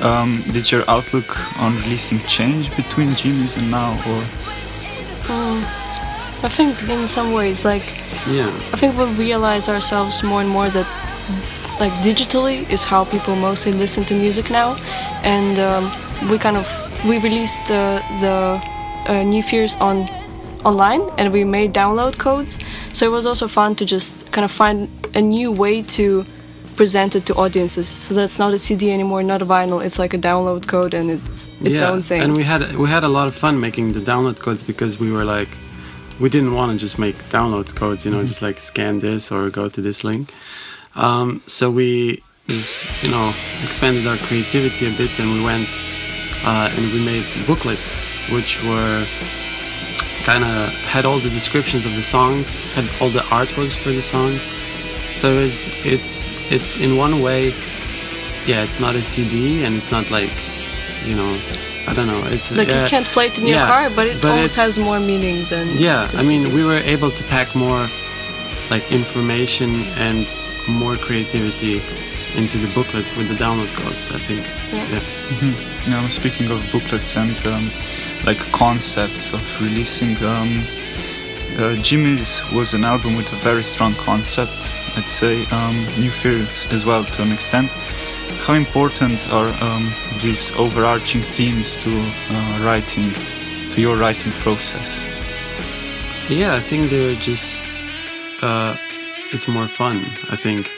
Um, 0.00 0.44
did 0.52 0.70
your 0.70 0.88
outlook 0.88 1.36
on 1.60 1.74
releasing 1.82 2.20
change 2.20 2.74
between 2.76 3.14
Jimmy's 3.14 3.56
and 3.56 3.70
now, 3.70 3.92
or 4.08 4.22
I 6.42 6.48
think 6.48 6.88
in 6.88 7.08
some 7.08 7.32
ways, 7.32 7.64
like 7.64 7.84
Yeah. 8.26 8.48
I 8.72 8.76
think 8.76 8.96
we 8.96 9.04
realize 9.26 9.68
ourselves 9.68 10.22
more 10.22 10.40
and 10.40 10.50
more 10.50 10.68
that 10.70 10.86
like 11.80 11.92
digitally 12.02 12.68
is 12.70 12.84
how 12.84 13.04
people 13.04 13.34
mostly 13.36 13.72
listen 13.72 14.04
to 14.04 14.14
music 14.14 14.50
now, 14.50 14.76
and 15.22 15.58
um, 15.58 15.90
we 16.30 16.38
kind 16.38 16.56
of 16.56 16.66
we 17.04 17.18
released 17.18 17.66
the 17.66 18.02
the 18.20 18.60
uh, 19.08 19.22
new 19.22 19.42
fears 19.42 19.76
on 19.80 20.08
online 20.64 21.02
and 21.16 21.32
we 21.32 21.44
made 21.44 21.72
download 21.72 22.18
codes. 22.18 22.58
So 22.92 23.06
it 23.06 23.10
was 23.10 23.26
also 23.26 23.48
fun 23.48 23.74
to 23.76 23.84
just 23.84 24.30
kind 24.32 24.44
of 24.44 24.50
find 24.50 24.88
a 25.14 25.20
new 25.20 25.50
way 25.52 25.82
to 25.82 26.24
present 26.76 27.14
it 27.16 27.26
to 27.26 27.34
audiences. 27.34 27.88
So 27.88 28.14
that's 28.14 28.38
not 28.38 28.52
a 28.54 28.58
CD 28.58 28.90
anymore, 28.92 29.22
not 29.22 29.42
a 29.42 29.46
vinyl. 29.46 29.84
It's 29.84 29.98
like 29.98 30.14
a 30.14 30.18
download 30.18 30.66
code 30.66 30.94
and 30.94 31.10
it's 31.10 31.48
its 31.60 31.80
yeah. 31.80 31.90
own 31.90 32.02
thing. 32.02 32.22
And 32.22 32.34
we 32.34 32.42
had 32.42 32.76
we 32.76 32.88
had 32.88 33.04
a 33.04 33.08
lot 33.08 33.26
of 33.26 33.34
fun 33.34 33.60
making 33.60 33.92
the 33.92 34.00
download 34.00 34.38
codes 34.38 34.62
because 34.62 34.98
we 35.00 35.10
were 35.10 35.24
like, 35.24 35.48
we 36.20 36.28
didn't 36.28 36.54
want 36.54 36.72
to 36.72 36.78
just 36.78 36.98
make 36.98 37.16
download 37.30 37.74
codes, 37.74 38.04
you 38.04 38.10
know, 38.12 38.24
just 38.24 38.42
like 38.42 38.60
scan 38.60 39.00
this 39.00 39.32
or 39.32 39.50
go 39.50 39.68
to 39.68 39.80
this 39.80 40.04
link. 40.04 40.32
Um, 40.94 41.42
so 41.46 41.70
we 41.70 42.22
just 42.46 42.84
you 43.02 43.10
know 43.10 43.32
expanded 43.62 44.06
our 44.06 44.16
creativity 44.16 44.92
a 44.92 44.96
bit 44.96 45.16
and 45.20 45.32
we 45.32 45.44
went 45.44 45.68
uh, 46.44 46.68
and 46.72 46.92
we 46.92 47.04
made 47.04 47.24
booklets 47.46 48.00
which 48.30 48.62
were 48.64 49.06
kind 50.24 50.44
of 50.44 50.68
had 50.84 51.04
all 51.04 51.18
the 51.18 51.30
descriptions 51.30 51.86
of 51.86 51.94
the 51.96 52.02
songs, 52.02 52.58
had 52.74 52.88
all 53.00 53.10
the 53.10 53.20
artworks 53.20 53.76
for 53.76 53.90
the 53.90 54.02
songs. 54.02 54.48
So 55.16 55.34
it 55.34 55.40
was, 55.40 55.68
it's 55.84 56.28
it's 56.50 56.76
in 56.76 56.96
one 56.96 57.20
way, 57.20 57.48
yeah, 58.46 58.62
it's 58.62 58.80
not 58.80 58.94
a 58.94 59.02
CD 59.02 59.64
and 59.64 59.76
it's 59.76 59.90
not 59.90 60.10
like, 60.10 60.32
you 61.04 61.14
know, 61.14 61.38
I 61.86 61.94
don't 61.94 62.06
know. 62.06 62.22
It's 62.26 62.54
like 62.54 62.68
uh, 62.68 62.82
you 62.82 62.88
can't 62.88 63.06
play 63.06 63.26
it 63.26 63.38
in 63.38 63.46
your 63.46 63.58
yeah, 63.58 63.66
car, 63.66 63.90
but 63.90 64.06
it 64.06 64.22
but 64.22 64.32
almost 64.32 64.56
has 64.56 64.78
more 64.78 65.00
meaning 65.00 65.44
than 65.44 65.76
yeah, 65.76 66.10
I 66.14 66.26
mean, 66.26 66.52
we 66.54 66.64
were 66.64 66.78
able 66.78 67.10
to 67.10 67.24
pack 67.24 67.54
more 67.54 67.88
like 68.70 68.90
information 68.92 69.70
and 69.96 70.26
more 70.68 70.96
creativity 70.96 71.82
into 72.36 72.58
the 72.58 72.72
booklets 72.74 73.14
with 73.16 73.28
the 73.28 73.34
download 73.34 73.72
codes. 73.74 74.10
I 74.10 74.18
think. 74.18 74.46
Yeah. 74.72 75.00
Yeah. 75.42 75.90
Now, 75.90 76.08
speaking 76.08 76.50
of 76.50 76.60
booklets 76.70 77.16
and 77.16 77.46
um, 77.46 77.70
like 78.24 78.38
concepts 78.52 79.32
of 79.32 79.42
releasing, 79.60 80.16
um, 80.22 80.62
uh, 81.58 81.76
Jimmy's 81.76 82.42
was 82.52 82.74
an 82.74 82.84
album 82.84 83.16
with 83.16 83.32
a 83.32 83.36
very 83.36 83.64
strong 83.64 83.94
concept. 83.94 84.72
I'd 84.96 85.08
say 85.08 85.46
um, 85.46 85.86
New 85.98 86.10
Fears 86.10 86.66
as 86.70 86.84
well 86.84 87.04
to 87.04 87.22
an 87.22 87.32
extent. 87.32 87.70
How 88.46 88.54
important 88.54 89.32
are 89.32 89.52
um, 89.62 89.92
these 90.20 90.50
overarching 90.56 91.22
themes 91.22 91.76
to 91.76 91.90
uh, 91.90 92.64
writing, 92.64 93.12
to 93.70 93.80
your 93.80 93.96
writing 93.96 94.32
process? 94.42 95.04
Yeah, 96.28 96.54
I 96.54 96.60
think 96.60 96.90
they're 96.90 97.14
just 97.14 97.62
uh, 98.42 98.76
it's 99.32 99.46
more 99.46 99.68
fun. 99.68 100.04
I 100.30 100.36
think 100.36 100.70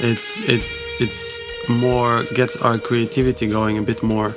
it's 0.00 0.40
it 0.40 0.62
it's 1.00 1.42
more 1.68 2.24
gets 2.34 2.56
our 2.56 2.78
creativity 2.78 3.46
going 3.46 3.78
a 3.78 3.82
bit 3.82 4.02
more, 4.02 4.34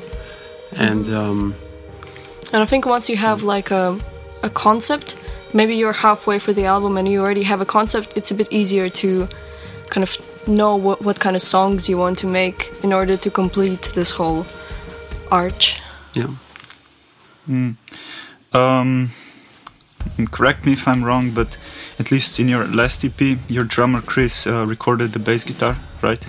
and 0.76 1.10
um, 1.10 1.56
And 2.54 2.64
I 2.64 2.66
think 2.66 2.86
once 2.86 3.10
you 3.10 3.18
have 3.18 3.44
like 3.44 3.72
a, 3.72 4.00
a 4.42 4.50
concept, 4.50 5.18
maybe 5.54 5.76
you're 5.76 5.94
halfway 5.94 6.40
through 6.40 6.54
the 6.54 6.66
album 6.66 6.98
and 6.98 7.08
you 7.08 7.20
already 7.22 7.44
have 7.44 7.62
a 7.62 7.66
concept, 7.66 8.16
it's 8.16 8.32
a 8.32 8.36
bit 8.36 8.48
easier 8.52 8.90
to 8.90 9.28
kind 9.90 10.04
of 10.04 10.18
know 10.48 10.76
what, 10.76 11.02
what 11.02 11.20
kind 11.20 11.36
of 11.36 11.42
songs 11.42 11.88
you 11.90 11.98
want 11.98 12.18
to 12.20 12.28
make 12.28 12.72
in 12.84 12.94
order 12.94 13.18
to 13.18 13.30
complete 13.30 13.92
this 13.96 14.12
whole 14.12 14.46
arch. 15.32 15.80
yeah. 16.14 16.28
Um, 18.54 19.12
correct 20.32 20.66
me 20.66 20.74
if 20.74 20.88
I'm 20.88 21.04
wrong, 21.04 21.32
but 21.32 21.58
at 22.00 22.12
least 22.12 22.40
in 22.40 22.48
your 22.50 22.66
last 22.66 23.04
EP, 23.04 23.38
your 23.50 23.64
drummer 23.64 24.02
Chris 24.02 24.48
uh, 24.48 24.66
recorded 24.66 25.12
the 25.14 25.20
bass 25.20 25.44
guitar, 25.44 25.78
right? 26.02 26.24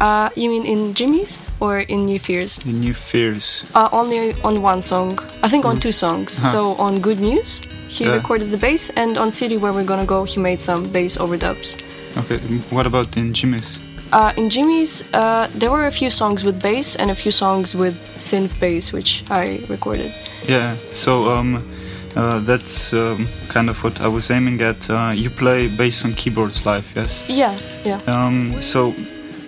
Uh, 0.00 0.28
you 0.36 0.48
mean 0.48 0.64
in 0.66 0.92
Jimmy's 0.94 1.40
or 1.60 1.78
in 1.80 2.06
New 2.06 2.18
Fears? 2.18 2.58
In 2.66 2.80
New 2.80 2.94
Fears. 2.94 3.64
Uh, 3.74 3.88
only 3.92 4.32
on 4.42 4.60
one 4.62 4.82
song. 4.82 5.18
I 5.42 5.48
think 5.48 5.64
on 5.64 5.78
two 5.78 5.92
songs. 5.92 6.38
Huh. 6.38 6.50
So 6.52 6.74
on 6.76 7.00
Good 7.00 7.20
News, 7.20 7.62
he 7.88 8.04
Yeah. 8.04 8.14
recorded 8.16 8.50
the 8.50 8.56
bass, 8.56 8.90
and 8.96 9.16
on 9.18 9.30
City 9.30 9.56
Where 9.56 9.72
We're 9.72 9.84
Gonna 9.84 10.04
Go, 10.06 10.24
he 10.24 10.40
made 10.40 10.60
some 10.60 10.82
bass 10.84 11.16
overdubs. 11.16 11.76
Okay, 12.16 12.38
what 12.70 12.86
about 12.86 13.16
in 13.16 13.32
Jimmy's? 13.32 13.80
Uh, 14.12 14.32
in 14.36 14.48
Jimmy's, 14.48 15.02
uh, 15.12 15.48
there 15.54 15.70
were 15.70 15.86
a 15.86 15.90
few 15.90 16.10
songs 16.10 16.44
with 16.44 16.62
bass 16.62 16.94
and 16.94 17.10
a 17.10 17.14
few 17.14 17.32
songs 17.32 17.74
with 17.74 17.96
synth 18.18 18.58
bass, 18.60 18.92
which 18.92 19.24
I 19.30 19.60
recorded. 19.68 20.14
Yeah, 20.46 20.76
so 20.92 21.28
um, 21.34 21.68
uh, 22.14 22.38
that's 22.40 22.92
um, 22.92 23.28
kind 23.48 23.68
of 23.68 23.82
what 23.82 24.00
I 24.00 24.06
was 24.06 24.30
aiming 24.30 24.60
at. 24.60 24.88
Uh, 24.88 25.12
you 25.14 25.30
play 25.30 25.66
bass 25.66 26.04
on 26.04 26.14
keyboards 26.14 26.64
live, 26.64 26.92
yes? 26.94 27.24
Yeah, 27.28 27.58
yeah. 27.84 27.98
Um, 28.06 28.62
so 28.62 28.92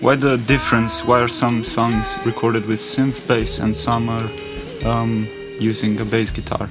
why 0.00 0.16
the 0.16 0.36
difference? 0.36 1.04
Why 1.04 1.20
are 1.20 1.28
some 1.28 1.62
songs 1.62 2.18
recorded 2.24 2.66
with 2.66 2.80
synth 2.80 3.26
bass 3.28 3.60
and 3.60 3.74
some 3.76 4.08
are 4.08 4.28
um, 4.84 5.28
using 5.60 6.00
a 6.00 6.04
bass 6.04 6.32
guitar? 6.32 6.68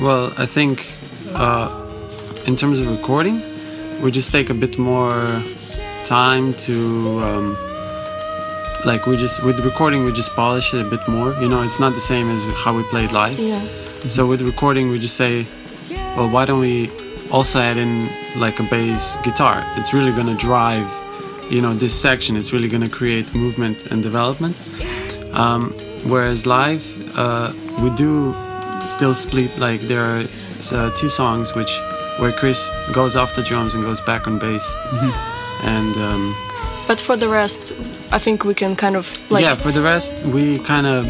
Well, 0.00 0.32
I 0.38 0.46
think 0.46 0.94
uh, 1.34 1.68
in 2.44 2.54
terms 2.54 2.78
of 2.80 2.88
recording, 2.88 3.42
we 4.02 4.10
just 4.10 4.30
take 4.32 4.50
a 4.50 4.54
bit 4.54 4.78
more 4.78 5.42
time 6.04 6.54
to 6.54 7.20
um, 7.20 7.56
like 8.84 9.06
we 9.06 9.16
just 9.16 9.42
with 9.42 9.58
recording 9.60 10.04
we 10.04 10.12
just 10.12 10.30
polish 10.30 10.72
it 10.74 10.86
a 10.86 10.88
bit 10.88 11.06
more. 11.08 11.34
You 11.34 11.48
know, 11.48 11.62
it's 11.62 11.80
not 11.80 11.94
the 11.94 12.00
same 12.00 12.30
as 12.30 12.44
how 12.62 12.76
we 12.76 12.82
played 12.84 13.12
live. 13.12 13.38
Yeah. 13.38 13.66
So 14.06 14.26
with 14.26 14.42
recording, 14.42 14.90
we 14.90 14.98
just 15.00 15.16
say, 15.16 15.46
well, 16.16 16.30
why 16.30 16.44
don't 16.44 16.60
we 16.60 16.90
also 17.32 17.58
add 17.60 17.76
in 17.76 18.08
like 18.36 18.60
a 18.60 18.62
bass 18.64 19.16
guitar? 19.24 19.64
It's 19.76 19.92
really 19.92 20.12
gonna 20.12 20.36
drive, 20.36 20.88
you 21.50 21.60
know, 21.60 21.74
this 21.74 22.00
section. 22.00 22.36
It's 22.36 22.52
really 22.52 22.68
gonna 22.68 22.88
create 22.88 23.34
movement 23.34 23.86
and 23.86 24.02
development. 24.02 24.56
Um, 25.32 25.72
whereas 26.04 26.46
live, 26.46 26.84
uh, 27.18 27.52
we 27.80 27.90
do 27.90 28.34
still 28.86 29.14
split. 29.14 29.58
Like 29.58 29.80
there 29.82 30.04
are 30.04 30.26
uh, 30.72 30.90
two 30.92 31.08
songs 31.08 31.54
which 31.54 31.72
where 32.18 32.32
Chris 32.32 32.70
goes 32.92 33.16
off 33.16 33.34
the 33.34 33.42
drums 33.42 33.74
and 33.74 33.84
goes 33.84 34.00
back 34.00 34.26
on 34.26 34.38
bass, 34.38 34.74
and 35.62 35.96
um, 35.96 36.34
But 36.86 37.00
for 37.00 37.16
the 37.16 37.28
rest, 37.28 37.72
I 38.12 38.18
think 38.18 38.44
we 38.44 38.54
can 38.54 38.76
kind 38.76 38.96
of 38.96 39.06
like 39.30 39.42
yeah. 39.42 39.54
For 39.56 39.72
the 39.72 39.82
rest, 39.82 40.22
we 40.24 40.58
kind 40.58 40.86
of 40.86 41.06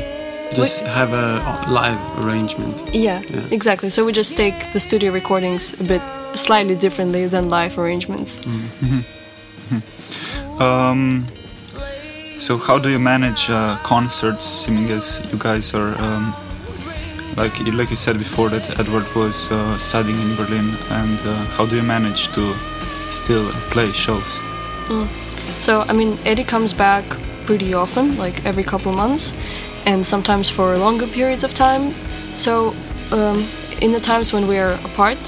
just 0.55 0.81
have 0.85 1.13
a 1.13 1.41
live 1.71 2.01
arrangement. 2.25 2.95
yeah, 2.95 3.21
Yeah. 3.23 3.43
exactly. 3.51 3.91
So 3.91 4.05
we 4.05 4.13
just 4.13 4.37
take 4.37 4.73
the 4.73 4.81
studio 4.81 5.13
recordings 5.13 5.81
a 5.81 5.85
bit 5.85 6.03
slightly 6.35 6.75
differently 6.77 7.27
than 7.29 7.49
live 7.49 7.79
arrangements. 7.79 8.41
Um, 10.59 11.27
so 12.39 12.57
how 12.59 12.79
do 12.79 12.89
you 12.89 12.99
manage 12.99 13.51
uh, 13.51 13.77
concerts, 13.83 14.45
seeming 14.45 14.91
as 14.91 15.21
you 15.33 15.39
guys 15.39 15.75
are 15.75 15.95
um, 16.01 16.35
like 17.37 17.59
like 17.73 17.91
you 17.91 17.97
said 17.97 18.19
before 18.19 18.49
that 18.49 18.79
Edward 18.81 19.07
was 19.15 19.51
uh, 19.51 19.79
studying 19.79 20.19
in 20.21 20.37
Berlin, 20.37 20.77
and 20.91 21.19
uh, 21.21 21.35
how 21.57 21.67
do 21.67 21.77
you 21.77 21.83
manage 21.83 22.29
to 22.33 22.55
still 23.11 23.51
play 23.71 23.93
shows? 23.93 24.41
So 25.61 25.85
I 25.89 25.93
mean, 25.93 26.19
Eddie 26.25 26.45
comes 26.45 26.73
back 26.73 27.05
pretty 27.45 27.75
often, 27.75 28.17
like 28.17 28.45
every 28.45 28.65
couple 28.65 28.91
of 28.91 28.97
months, 28.97 29.35
and 29.85 30.05
sometimes 30.05 30.49
for 30.51 30.77
longer 30.77 31.07
periods 31.07 31.45
of 31.45 31.55
time. 31.55 31.95
So 32.35 32.75
um, 33.13 33.47
in 33.81 33.93
the 33.93 34.01
times 34.01 34.33
when 34.33 34.47
we 34.49 34.59
are 34.59 34.73
apart, 34.73 35.19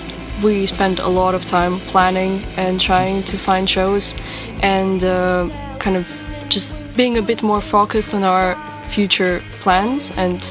we 0.43 0.67
spend 0.67 1.01
a 1.01 1.09
lot 1.09 1.35
of 1.35 1.45
time 1.45 1.81
planning 1.81 2.43
and 2.57 2.81
trying 2.81 3.23
to 3.25 3.37
find 3.37 3.69
shows, 3.69 4.17
and 4.63 5.05
uh, 5.05 5.49
kind 5.79 5.97
of 5.97 6.09
just 6.49 6.75
being 6.97 7.19
a 7.19 7.23
bit 7.23 7.43
more 7.43 7.61
focused 7.61 8.15
on 8.15 8.25
our 8.25 8.57
future 8.89 9.43
plans 9.61 10.11
and 10.17 10.43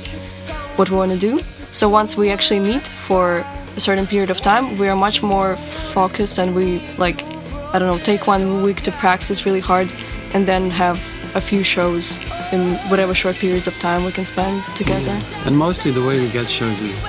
what 0.78 0.90
we 0.90 0.96
want 0.96 1.12
to 1.12 1.18
do. 1.18 1.42
So 1.72 1.90
once 1.90 2.16
we 2.16 2.32
actually 2.32 2.60
meet 2.60 2.88
for 2.88 3.46
a 3.76 3.80
certain 3.80 4.08
period 4.08 4.30
of 4.30 4.42
time, 4.42 4.78
we 4.78 4.88
are 4.88 4.96
much 4.96 5.22
more 5.22 5.58
focused 5.58 6.40
and 6.40 6.56
we 6.56 6.82
like 6.98 7.24
I 7.74 7.80
don't 7.80 7.90
know, 7.90 8.04
take 8.04 8.28
one 8.28 8.64
week 8.64 8.82
to 8.84 8.92
practice 8.92 9.46
really 9.46 9.60
hard 9.60 9.94
and 10.34 10.48
then 10.48 10.70
have 10.72 11.00
a 11.36 11.42
few 11.42 11.64
shows 11.64 12.18
in 12.54 12.76
whatever 12.90 13.14
short 13.14 13.36
periods 13.36 13.68
of 13.68 13.78
time 13.80 14.06
we 14.06 14.12
can 14.12 14.26
spend 14.26 14.64
together. 14.76 15.22
And 15.46 15.58
mostly 15.58 15.92
the 15.92 16.02
way 16.02 16.20
we 16.20 16.30
get 16.30 16.50
shows 16.50 16.82
is 16.82 17.06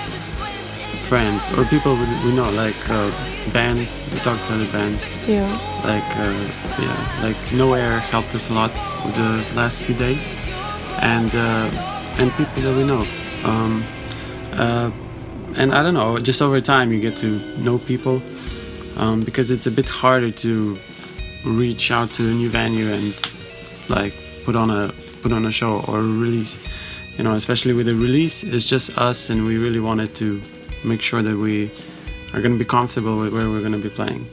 friends 1.09 1.51
or 1.53 1.65
people 1.67 1.95
we, 1.95 2.33
know, 2.33 2.51
like 2.51 2.91
uh, 2.91 3.11
bands. 3.53 4.07
We 4.13 4.19
talk 4.19 4.43
to 4.47 4.55
other 4.55 4.71
bands. 4.73 5.07
Yeah. 5.27 5.49
Like 5.85 6.11
uh, 6.17 6.83
yeah, 6.83 7.23
like 7.23 7.53
No 7.53 7.75
Air 7.75 8.01
helped 8.01 8.35
us 8.35 8.51
a 8.51 8.55
lot 8.55 8.73
with 9.05 9.15
the 9.15 9.55
last 9.55 9.83
few 9.83 9.95
days, 9.95 10.29
and 11.01 11.31
uh, 11.35 11.71
and 12.19 12.31
people 12.33 12.63
that 12.63 12.77
we 12.77 12.85
know. 12.85 13.07
Um, 13.45 13.85
uh, 14.53 14.91
and 15.57 15.75
I 15.75 15.83
don't 15.83 15.95
know, 15.95 16.19
just 16.19 16.43
over 16.43 16.61
time 16.61 16.93
you 16.93 17.01
get 17.01 17.17
to 17.19 17.39
know 17.59 17.79
people 17.79 18.23
um, 18.97 19.21
because 19.21 19.51
it's 19.51 19.67
a 19.67 19.71
bit 19.71 19.89
harder 19.89 20.31
to 20.31 20.79
reach 21.45 21.91
out 21.91 22.11
to 22.11 22.29
a 22.29 22.35
new 22.35 22.49
venue 22.49 22.89
and 22.93 23.15
like 23.89 24.15
put 24.45 24.57
on 24.57 24.71
a 24.71 24.93
put 25.23 25.33
on 25.33 25.47
a 25.47 25.53
show 25.53 25.81
or 25.89 26.01
release. 26.01 26.59
You 27.17 27.25
know, 27.25 27.33
especially 27.35 27.73
with 27.73 27.87
the 27.87 27.95
release, 27.95 28.45
it's 28.45 28.69
just 28.69 28.97
us, 28.97 29.29
and 29.29 29.45
we 29.45 29.59
really 29.59 29.81
wanted 29.81 30.15
to 30.17 30.41
make 30.85 31.03
sure 31.03 31.21
that 31.23 31.37
we 31.37 31.71
are 32.33 32.41
going 32.41 32.53
to 32.53 32.59
be 32.59 32.65
comfortable 32.65 33.19
with 33.19 33.33
where 33.33 33.49
we're 33.49 33.61
going 33.61 33.73
to 33.73 33.79
be 33.79 33.91
playing. 33.91 34.29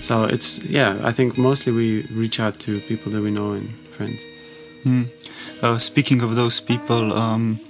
So 0.00 0.24
it's 0.24 0.58
yeah, 0.62 0.98
I 1.02 1.12
think 1.12 1.36
mostly 1.36 1.72
we 1.72 2.02
reach 2.10 2.40
out 2.40 2.58
to 2.60 2.80
people 2.80 3.12
that 3.12 3.20
we 3.20 3.30
know 3.30 3.52
and 3.52 3.68
friends. 3.90 4.22
Mm. 4.84 5.08
Uh, 5.62 5.78
speaking 5.78 6.22
of 6.22 6.34
those 6.34 6.58
people, 6.58 7.12
um, 7.12 7.60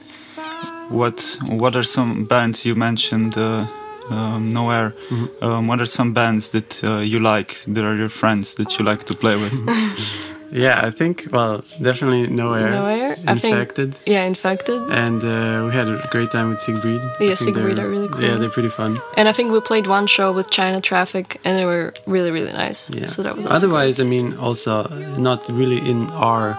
what 0.92 1.38
what 1.48 1.74
are 1.74 1.82
some 1.82 2.24
bands 2.24 2.64
you 2.64 2.74
mentioned? 2.74 3.36
Uh, 3.36 3.66
um, 4.10 4.52
nowhere. 4.52 4.94
Mm-hmm. 5.10 5.44
Um, 5.44 5.66
what 5.66 5.80
are 5.80 5.86
some 5.86 6.12
bands 6.12 6.50
that 6.50 6.82
uh, 6.84 6.98
you 6.98 7.18
like? 7.18 7.62
That 7.66 7.84
are 7.84 7.96
your 7.96 8.08
friends 8.08 8.54
that 8.54 8.78
you 8.78 8.84
like 8.84 9.04
to 9.04 9.14
play 9.14 9.36
with? 9.36 9.52
yeah, 10.52 10.80
I 10.84 10.90
think 10.90 11.28
well, 11.30 11.64
definitely 11.80 12.26
nowhere. 12.26 12.70
Nowhere. 12.70 13.14
Infected. 13.26 13.94
Think, 13.94 14.06
yeah, 14.06 14.24
infected. 14.24 14.82
And 14.90 15.22
uh, 15.22 15.64
we 15.64 15.72
had 15.72 15.88
a 15.88 16.08
great 16.10 16.30
time 16.30 16.48
with 16.50 16.60
Siegfried. 16.60 17.00
Yeah, 17.20 17.34
Siegfried 17.34 17.78
are 17.78 17.88
really 17.88 18.08
cool. 18.08 18.24
Yeah, 18.24 18.36
they're 18.36 18.50
pretty 18.50 18.68
fun. 18.68 19.00
And 19.16 19.28
I 19.28 19.32
think 19.32 19.52
we 19.52 19.60
played 19.60 19.86
one 19.86 20.06
show 20.06 20.32
with 20.32 20.50
China 20.50 20.80
Traffic, 20.80 21.40
and 21.44 21.56
they 21.58 21.64
were 21.64 21.94
really 22.06 22.30
really 22.30 22.52
nice. 22.52 22.90
Yeah. 22.90 23.06
So 23.06 23.22
that 23.22 23.36
was. 23.36 23.46
Otherwise, 23.46 23.96
great. 23.96 24.06
I 24.06 24.10
mean, 24.10 24.36
also 24.36 24.88
not 25.16 25.48
really 25.48 25.78
in 25.78 26.10
our 26.10 26.58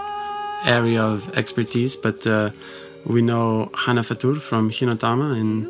area 0.65 1.03
of 1.03 1.37
expertise, 1.37 1.95
but 1.95 2.25
uh, 2.25 2.49
we 3.05 3.22
know 3.22 3.69
Hana 3.75 4.01
Fatur 4.01 4.39
from 4.39 4.69
Hinotama, 4.69 5.39
and 5.39 5.67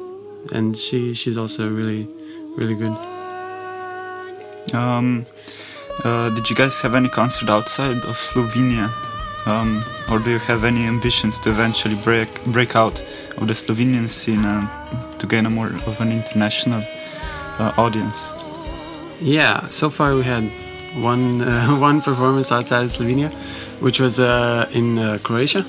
and 0.52 0.78
she 0.78 1.13
she's 1.13 1.38
also 1.38 1.70
really 1.70 2.08
really 2.58 2.75
good. 2.75 2.96
Um, 4.74 5.25
uh, 6.04 6.30
did 6.30 6.50
you 6.50 6.56
guys 6.56 6.80
have 6.82 6.96
any 6.96 7.10
concert 7.10 7.50
outside 7.50 8.06
of 8.06 8.16
Slovenia, 8.16 8.92
um, 9.46 9.84
or 10.10 10.20
do 10.20 10.32
you 10.32 10.40
have 10.40 10.63
any 10.63 10.86
ambitions 10.86 11.40
to 11.40 11.50
eventually 11.50 11.96
break 11.96 12.44
break 12.46 12.75
out 12.75 13.02
of 13.38 13.48
the 13.48 13.54
Slovenian 13.54 14.10
scene 14.10 14.46
and 14.46 14.68
to 15.20 15.28
gain 15.28 15.46
a 15.46 15.50
more 15.50 15.68
of 15.68 16.02
an 16.02 16.12
international 16.12 16.84
uh, 17.60 17.74
audience? 17.78 18.32
Yeah, 19.22 19.70
so 19.70 19.90
far 19.90 20.16
we 20.16 20.24
had 20.24 20.52
one 21.02 21.42
uh, 21.42 21.68
one 21.80 22.02
performance 22.02 22.52
outside 22.52 22.84
of 22.84 22.90
Slovenia, 22.90 23.32
which 23.82 24.00
was 24.00 24.20
uh, 24.20 24.70
in 24.74 25.00
uh, 25.00 25.20
Croatia, 25.24 25.65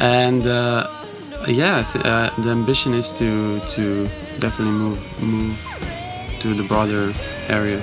and 0.00 0.46
uh, 0.46 0.88
yeah, 1.48 1.86
uh, 1.96 2.40
the 2.42 2.50
ambition 2.50 2.94
is 2.94 3.12
to 3.14 3.60
to 3.60 4.06
definitely 4.38 4.72
move 4.72 5.22
move 5.22 5.58
to 6.40 6.54
the 6.54 6.64
broader 6.64 7.12
area 7.48 7.80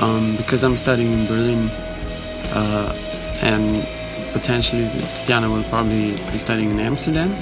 um, 0.00 0.36
because 0.36 0.62
I'm 0.62 0.76
studying 0.76 1.12
in 1.12 1.26
Berlin 1.26 1.68
uh, 2.52 2.94
and 3.42 3.86
potentially 4.32 4.88
Tatiana 5.18 5.50
will 5.50 5.64
probably 5.64 6.12
be 6.32 6.38
studying 6.38 6.70
in 6.70 6.80
Amsterdam. 6.80 7.34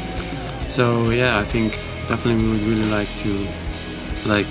So 0.68 1.10
yeah, 1.10 1.38
I 1.38 1.44
think 1.44 1.72
definitely 2.08 2.42
we 2.42 2.50
would 2.52 2.62
really 2.62 2.90
like 2.90 3.08
to 3.18 3.46
like 4.26 4.46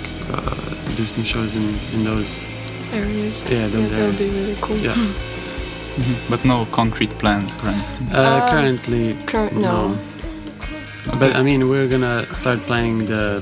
do 0.95 1.05
some 1.05 1.23
shows 1.23 1.55
in 1.55 1.77
in 1.93 2.03
those 2.03 2.43
areas. 2.91 3.41
Yeah, 3.41 3.67
those 3.67 3.91
yeah, 3.91 3.97
areas. 3.97 3.97
That 3.97 4.05
would 4.07 4.17
be 4.17 4.29
really 4.29 4.57
cool. 4.61 4.77
Yeah. 4.77 5.13
Mm-hmm. 5.95 6.29
But 6.29 6.45
no 6.45 6.65
concrete 6.71 7.11
plans, 7.19 7.57
right? 7.63 7.85
Uh, 8.13 8.19
uh, 8.19 8.49
currently, 8.51 9.15
cur- 9.25 9.49
no. 9.51 9.59
no. 9.89 9.99
Okay. 11.07 11.19
But 11.19 11.35
I 11.35 11.41
mean, 11.43 11.69
we're 11.69 11.87
gonna 11.87 12.25
start 12.33 12.59
playing 12.63 13.07
the 13.07 13.39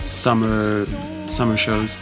summer 0.00 0.86
summer 1.28 1.56
shows 1.56 1.98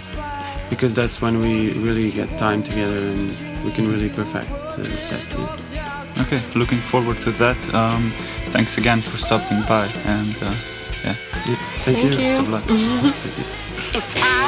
because 0.71 0.95
that's 0.95 1.21
when 1.21 1.41
we 1.41 1.73
really 1.73 2.11
get 2.11 2.29
time 2.39 2.63
together 2.63 2.97
and 2.97 3.31
we 3.65 3.71
can 3.73 3.91
really 3.91 4.09
perfect 4.09 4.49
the 4.77 4.97
set. 4.99 5.25
Yeah. 5.73 6.05
Okay, 6.19 6.43
looking 6.55 6.81
forward 6.81 7.19
to 7.19 7.31
that. 7.33 7.75
Um, 7.75 8.13
thanks 8.51 8.79
again 8.79 9.01
for 9.03 9.19
stopping 9.19 9.63
by 9.69 9.87
and 10.05 10.37
uh, 10.43 10.55
yeah. 11.05 11.17
yeah. 11.47 11.57
Thank, 11.85 11.99
Thank 11.99 11.99
you. 12.05 12.11
you. 12.11 12.17
Best 12.17 12.39
of 12.41 12.49
luck. 12.49 12.65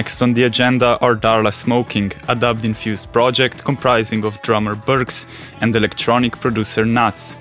Next 0.00 0.22
on 0.22 0.32
the 0.32 0.44
agenda 0.44 0.98
are 1.02 1.14
Darla 1.14 1.52
Smoking, 1.52 2.12
a 2.26 2.34
dubbed 2.34 2.64
infused 2.64 3.12
project 3.12 3.64
comprising 3.64 4.24
of 4.24 4.40
drummer 4.40 4.74
Burks 4.74 5.26
and 5.60 5.76
electronic 5.76 6.40
producer 6.40 6.86
Nuts. 6.86 7.36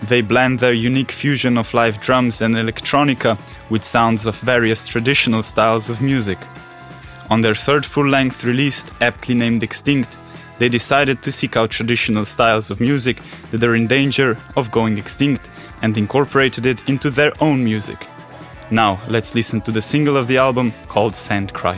They 0.00 0.20
blend 0.20 0.60
their 0.60 0.72
unique 0.72 1.10
fusion 1.10 1.58
of 1.58 1.74
live 1.74 2.00
drums 2.00 2.40
and 2.40 2.54
electronica 2.54 3.36
with 3.68 3.82
sounds 3.82 4.26
of 4.26 4.36
various 4.36 4.86
traditional 4.86 5.42
styles 5.42 5.90
of 5.90 6.00
music. 6.00 6.38
On 7.30 7.40
their 7.40 7.56
third 7.56 7.84
full 7.84 8.08
length 8.08 8.44
release, 8.44 8.86
aptly 9.00 9.34
named 9.34 9.64
Extinct, 9.64 10.16
they 10.60 10.68
decided 10.68 11.20
to 11.22 11.32
seek 11.32 11.56
out 11.56 11.70
traditional 11.70 12.24
styles 12.24 12.70
of 12.70 12.80
music 12.80 13.18
that 13.50 13.64
are 13.64 13.74
in 13.74 13.88
danger 13.88 14.38
of 14.54 14.70
going 14.70 14.98
extinct 14.98 15.50
and 15.82 15.98
incorporated 15.98 16.64
it 16.64 16.80
into 16.88 17.10
their 17.10 17.32
own 17.40 17.64
music. 17.64 18.06
Now, 18.70 19.00
let's 19.08 19.34
listen 19.34 19.60
to 19.62 19.72
the 19.72 19.82
single 19.82 20.16
of 20.16 20.28
the 20.28 20.38
album 20.38 20.72
called 20.86 21.16
Sand 21.16 21.52
Cry. 21.52 21.76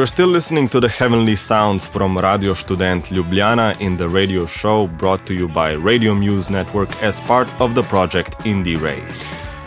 You're 0.00 0.06
still 0.06 0.28
listening 0.28 0.66
to 0.70 0.80
the 0.80 0.88
heavenly 0.88 1.36
sounds 1.36 1.84
from 1.84 2.16
Radio 2.16 2.54
Student 2.54 3.10
Ljubljana 3.10 3.78
in 3.80 3.98
the 3.98 4.08
radio 4.08 4.46
show 4.46 4.86
brought 4.86 5.26
to 5.26 5.34
you 5.34 5.46
by 5.46 5.72
Radio 5.72 6.14
Muse 6.14 6.48
Network 6.48 6.90
as 7.02 7.20
part 7.20 7.48
of 7.60 7.74
the 7.74 7.82
project 7.82 8.38
IndieRe. 8.38 9.02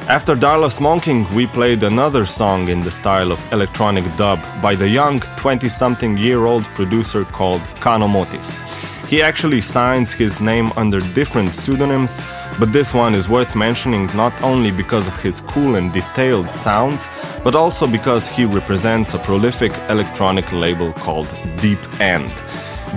After 0.08 0.36
Darla 0.36 0.72
Smoking, 0.72 1.32
we 1.36 1.46
played 1.46 1.84
another 1.84 2.26
song 2.26 2.68
in 2.70 2.82
the 2.84 2.90
style 2.90 3.32
of 3.32 3.54
electronic 3.54 4.06
dub 4.18 4.40
by 4.60 4.74
the 4.74 4.90
young 4.90 5.20
20 5.20 5.70
something 5.70 6.18
year 6.18 6.46
old 6.46 6.64
producer 6.74 7.26
called 7.26 7.62
Kanomotis. 7.80 8.60
He 9.08 9.22
actually 9.22 9.62
signs 9.62 10.14
his 10.14 10.40
name 10.40 10.72
under 10.76 11.00
different 11.14 11.56
pseudonyms, 11.56 12.20
but 12.60 12.72
this 12.72 12.94
one 12.94 13.16
is 13.16 13.28
worth 13.28 13.56
mentioning 13.56 14.06
not 14.16 14.40
only 14.42 14.72
because 14.72 15.08
of 15.08 15.22
his 15.22 15.42
cool 15.42 15.76
and 15.76 15.92
detailed 15.92 16.52
sounds, 16.52 17.10
but 17.44 17.56
also 17.56 17.88
because 17.88 18.28
he 18.28 18.46
represents 18.46 19.14
a 19.14 19.20
prolific 19.20 19.72
electronic 19.90 20.52
label 20.52 20.94
called 20.94 21.36
Deep 21.60 21.84
End. 22.00 22.32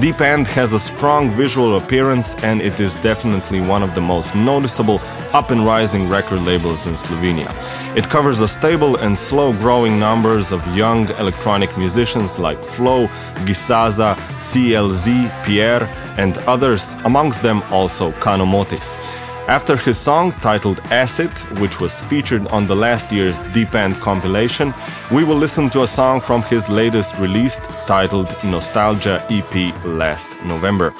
Deep 0.00 0.20
End 0.20 0.46
has 0.48 0.74
a 0.74 0.78
strong 0.78 1.30
visual 1.30 1.78
appearance 1.78 2.34
and 2.42 2.60
it 2.60 2.78
is 2.80 2.98
definitely 2.98 3.60
one 3.60 3.82
of 3.82 3.94
the 3.94 4.00
most 4.00 4.34
noticeable 4.34 5.00
up 5.32 5.50
and 5.50 5.64
rising 5.64 6.06
record 6.06 6.42
labels 6.42 6.86
in 6.86 6.94
Slovenia. 6.94 7.50
It 7.96 8.10
covers 8.10 8.42
a 8.42 8.48
stable 8.48 8.96
and 8.96 9.18
slow 9.18 9.54
growing 9.54 9.98
numbers 9.98 10.52
of 10.52 10.60
young 10.76 11.08
electronic 11.12 11.78
musicians 11.78 12.38
like 12.38 12.62
Flo, 12.62 13.06
Gisaza, 13.46 14.16
CLZ, 14.38 15.44
Pierre, 15.46 15.84
and 16.18 16.36
others, 16.46 16.94
amongst 17.04 17.42
them 17.42 17.62
also 17.72 18.12
Kanomotis. 18.12 18.96
After 19.48 19.76
his 19.76 19.96
song 19.96 20.32
titled 20.40 20.80
Acid, 20.90 21.30
which 21.60 21.78
was 21.78 22.00
featured 22.02 22.48
on 22.48 22.66
the 22.66 22.74
last 22.74 23.12
year's 23.12 23.40
Deep 23.54 23.76
End 23.76 23.94
compilation, 24.00 24.74
we 25.12 25.22
will 25.22 25.36
listen 25.36 25.70
to 25.70 25.84
a 25.84 25.86
song 25.86 26.20
from 26.20 26.42
his 26.42 26.68
latest 26.68 27.16
release 27.18 27.56
titled 27.86 28.36
Nostalgia 28.42 29.24
EP 29.30 29.72
last 29.84 30.28
November. 30.44 30.92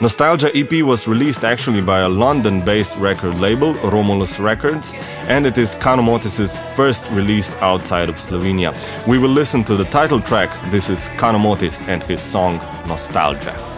Nostalgia 0.00 0.50
EP 0.56 0.82
was 0.82 1.06
released 1.06 1.44
actually 1.44 1.82
by 1.82 2.00
a 2.00 2.08
London 2.08 2.64
based 2.64 2.96
record 2.96 3.38
label, 3.38 3.74
Romulus 3.74 4.40
Records, 4.40 4.94
and 5.28 5.46
it 5.46 5.58
is 5.58 5.74
Kanomotis' 5.74 6.56
first 6.74 7.06
release 7.10 7.52
outside 7.56 8.08
of 8.08 8.14
Slovenia. 8.14 8.72
We 9.06 9.18
will 9.18 9.28
listen 9.28 9.62
to 9.64 9.76
the 9.76 9.84
title 9.84 10.22
track. 10.22 10.50
This 10.70 10.88
is 10.88 11.08
Kanomotis 11.18 11.86
and 11.86 12.02
his 12.04 12.22
song 12.22 12.56
Nostalgia. 12.88 13.69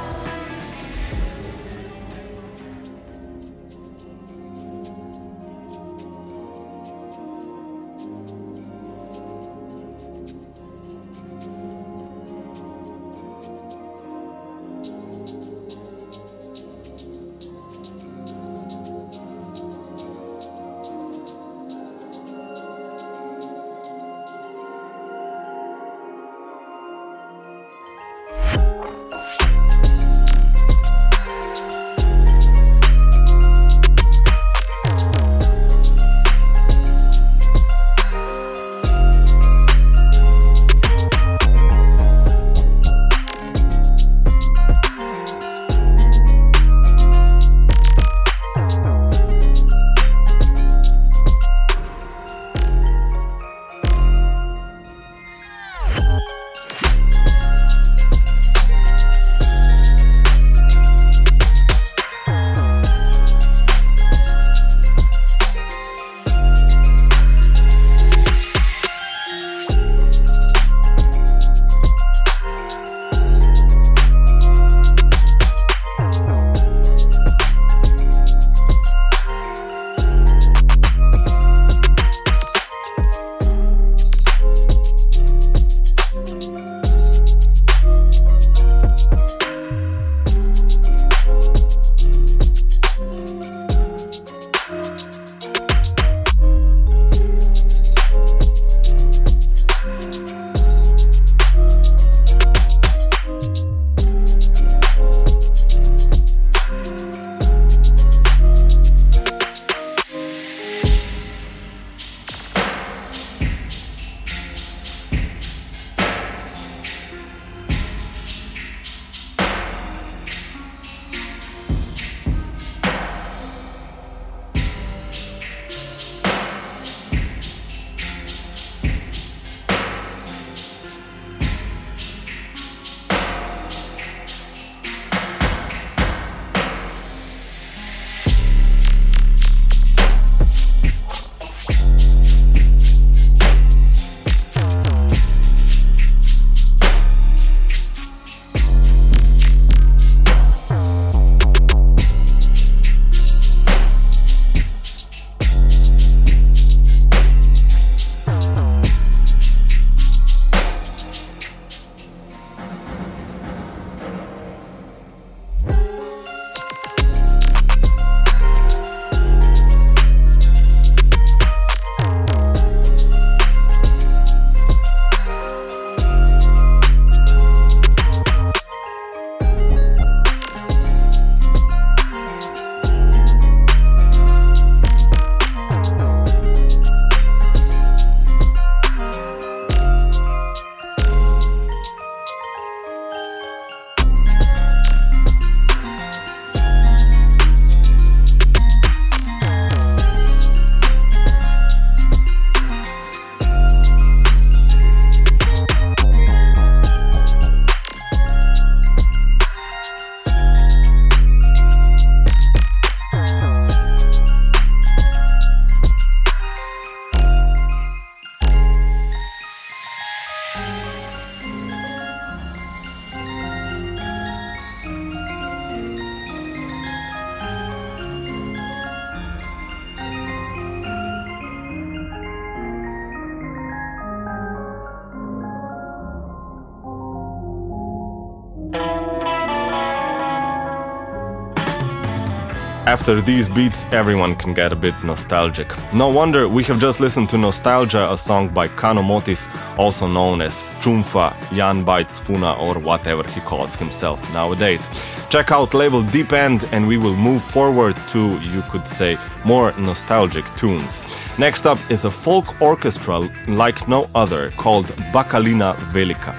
After 243.02 243.20
these 243.20 243.48
beats, 243.48 243.84
everyone 243.90 244.36
can 244.36 244.54
get 244.54 244.72
a 244.72 244.76
bit 244.76 244.94
nostalgic. 245.02 245.66
No 245.92 246.08
wonder 246.08 246.46
we 246.46 246.62
have 246.62 246.78
just 246.78 247.00
listened 247.00 247.28
to 247.30 247.36
Nostalgia, 247.36 248.08
a 248.12 248.16
song 248.16 248.48
by 248.48 248.68
Kanomotis, 248.68 249.48
also 249.76 250.06
known 250.06 250.40
as 250.40 250.62
Chumfa, 250.78 251.34
Jan 251.52 251.82
Bites 251.82 252.20
Funa, 252.20 252.52
or 252.60 252.78
whatever 252.78 253.24
he 253.30 253.40
calls 253.40 253.74
himself 253.74 254.22
nowadays. 254.32 254.88
Check 255.30 255.50
out 255.50 255.74
label 255.74 256.04
Deep 256.04 256.32
End, 256.32 256.68
and 256.70 256.86
we 256.86 256.96
will 256.96 257.16
move 257.16 257.42
forward 257.42 257.96
to, 258.10 258.38
you 258.38 258.62
could 258.70 258.86
say, 258.86 259.18
more 259.44 259.72
nostalgic 259.72 260.46
tunes. 260.54 261.04
Next 261.38 261.66
up 261.66 261.80
is 261.90 262.04
a 262.04 262.10
folk 262.10 262.62
orchestra 262.62 263.28
like 263.48 263.88
no 263.88 264.08
other 264.14 264.52
called 264.52 264.86
Bakalina 265.12 265.74
Velika. 265.90 266.36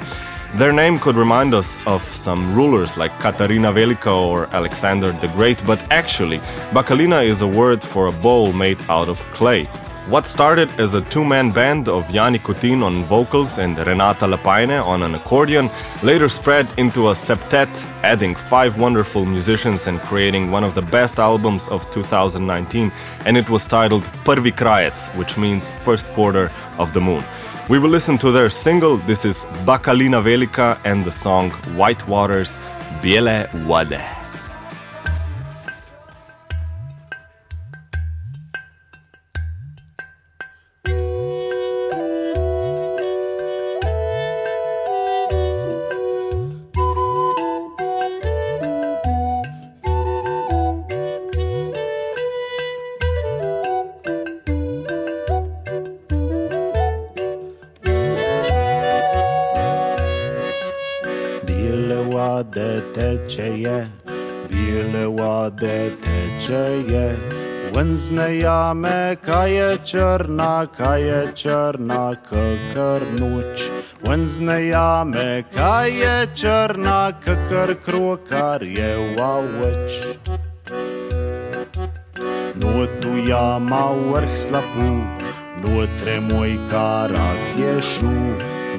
Their 0.56 0.72
name 0.72 1.00
could 1.00 1.16
remind 1.16 1.56
us 1.56 1.80
of 1.88 2.04
some 2.04 2.54
rulers 2.54 2.96
like 2.96 3.12
Katarina 3.20 3.74
Velika 3.74 4.16
or 4.16 4.46
Alexander 4.54 5.12
the 5.12 5.28
Great, 5.30 5.66
but 5.66 5.82
actually, 5.92 6.38
Bakalina 6.70 7.26
is 7.26 7.42
a 7.42 7.48
word 7.48 7.84
for 7.84 8.06
a 8.06 8.12
bowl 8.12 8.54
made 8.54 8.80
out 8.88 9.10
of 9.10 9.20
clay. 9.34 9.68
What 10.10 10.28
started 10.28 10.70
as 10.80 10.94
a 10.94 11.02
two 11.02 11.26
man 11.26 11.50
band 11.50 11.88
of 11.88 12.08
Yanni 12.12 12.38
Kutin 12.38 12.84
on 12.84 13.04
vocals 13.06 13.58
and 13.58 13.76
Renata 13.80 14.28
Lapaine 14.28 14.80
on 14.86 15.02
an 15.02 15.16
accordion 15.16 15.72
later 16.04 16.30
spread 16.30 16.68
into 16.78 17.08
a 17.08 17.14
septet, 17.14 17.70
adding 18.04 18.36
five 18.36 18.78
wonderful 18.78 19.26
musicians 19.26 19.88
and 19.88 20.00
creating 20.02 20.52
one 20.52 20.64
of 20.64 20.76
the 20.76 20.84
best 20.84 21.18
albums 21.18 21.68
of 21.70 21.90
2019, 21.90 22.92
and 23.26 23.38
it 23.38 23.50
was 23.50 23.66
titled 23.66 24.04
Prvi 24.24 24.52
Krajec, 24.52 25.18
which 25.18 25.36
means 25.36 25.72
first 25.72 26.12
quarter 26.12 26.52
of 26.78 26.94
the 26.94 27.02
moon. 27.02 27.24
We 27.70 27.80
will 27.80 27.90
listen 27.90 28.18
to 28.18 28.32
their 28.32 28.50
single. 28.50 28.98
This 28.98 29.24
is 29.24 29.46
Bakalina 29.66 30.22
Velika 30.22 30.78
and 30.84 31.06
the 31.06 31.12
song 31.14 31.52
White 31.78 32.06
Waters 32.10 32.58
Biele 33.02 33.48
Wade. 33.66 34.23
Уензнеяме 67.84 69.18
кая 69.18 69.78
черна, 69.78 70.70
кая 70.78 71.34
черна, 71.34 72.16
кокарнуч. 72.30 73.60
Уензнеяме 74.08 75.44
кая 75.54 76.28
черна, 76.34 77.12
кокар 77.26 77.76
крокар 77.86 78.62
евауч. 78.64 79.92
Notujamaa 82.62 83.92
orkslapu, 84.16 84.92
notremoj 85.62 86.54
karakiešu, 86.72 88.16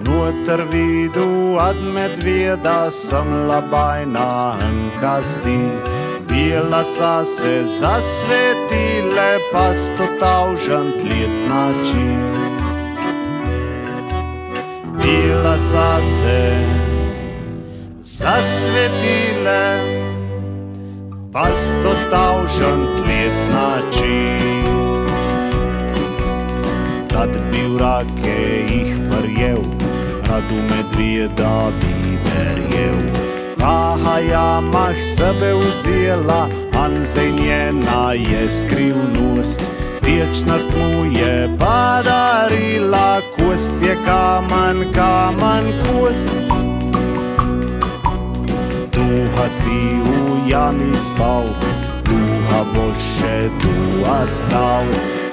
notar 0.07 0.63
vidu 0.73 1.29
atmed 1.69 2.15
viedā 2.25 2.81
samlabainā 2.89 4.31
hankastī. 4.61 5.61
Bijela 6.35 6.85
sa 6.85 7.25
se 7.25 7.63
zasvetile, 7.63 9.39
pa 9.53 9.75
stotal 9.75 10.57
žantlet 10.67 11.31
način. 11.49 12.19
Bijela 15.03 15.59
sa 15.59 16.03
se 16.03 16.59
zasvetile, 18.01 19.79
pa 21.33 21.47
stotal 21.55 22.47
žantlet 22.59 23.37
način. 23.53 24.65
Tad 27.09 27.31
bi 27.51 27.63
vrake 27.79 28.67
jih 28.75 28.97
verjel, 29.11 29.63
radu 30.29 30.59
medvjeda 30.71 31.71
bi 31.81 32.19
verjel. 32.25 33.14
Pa 33.65 34.21
jamah 34.21 34.93
sebe 34.93 35.57
vzela, 35.57 36.49
Anzej 36.77 37.33
njena 37.33 38.13
je 38.13 38.51
skrivnost. 38.51 39.61
Vječnost 40.03 40.71
mu 40.77 41.05
je 41.05 41.49
podarila, 41.59 43.21
kost 43.37 43.73
je 43.83 43.97
kamen, 44.05 44.93
kamen 44.95 45.65
kost. 45.83 46.39
Duha 48.93 49.49
si 49.49 49.81
v 50.05 50.49
jami 50.49 50.97
spal, 50.97 51.49
duha 52.05 52.61
boš 52.75 52.97
še 53.17 53.49
duha 53.65 54.27
stal. 54.27 54.85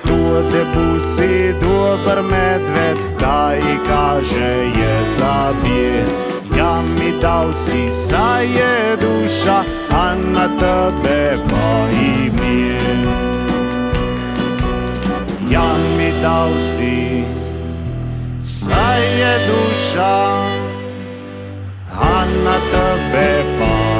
To 0.07 0.41
te 0.51 0.63
pusi 0.73 1.53
dober 1.59 2.23
medved, 2.23 2.97
da 3.19 3.53
ji 3.53 3.77
kaže 3.87 4.51
je 4.79 4.93
zabije. 5.19 6.30
Ja 6.57 6.81
mi 6.81 7.11
dal 7.21 7.53
si 7.53 7.91
saj 7.91 8.45
je 8.45 8.97
duša, 9.01 9.63
a 9.91 10.15
na 10.15 10.47
tebe 10.59 11.37
pa 11.49 11.87
ime. 11.91 12.57
Ja 15.49 15.75
mi 15.97 16.11
dal 16.21 16.51
si 16.59 17.23
saj 18.39 19.01
je 19.21 19.33
duša, 19.47 20.17
a 22.01 22.25
na 22.43 22.57
tebe 22.71 23.29
pa 23.59 23.71
ime. 23.75 23.90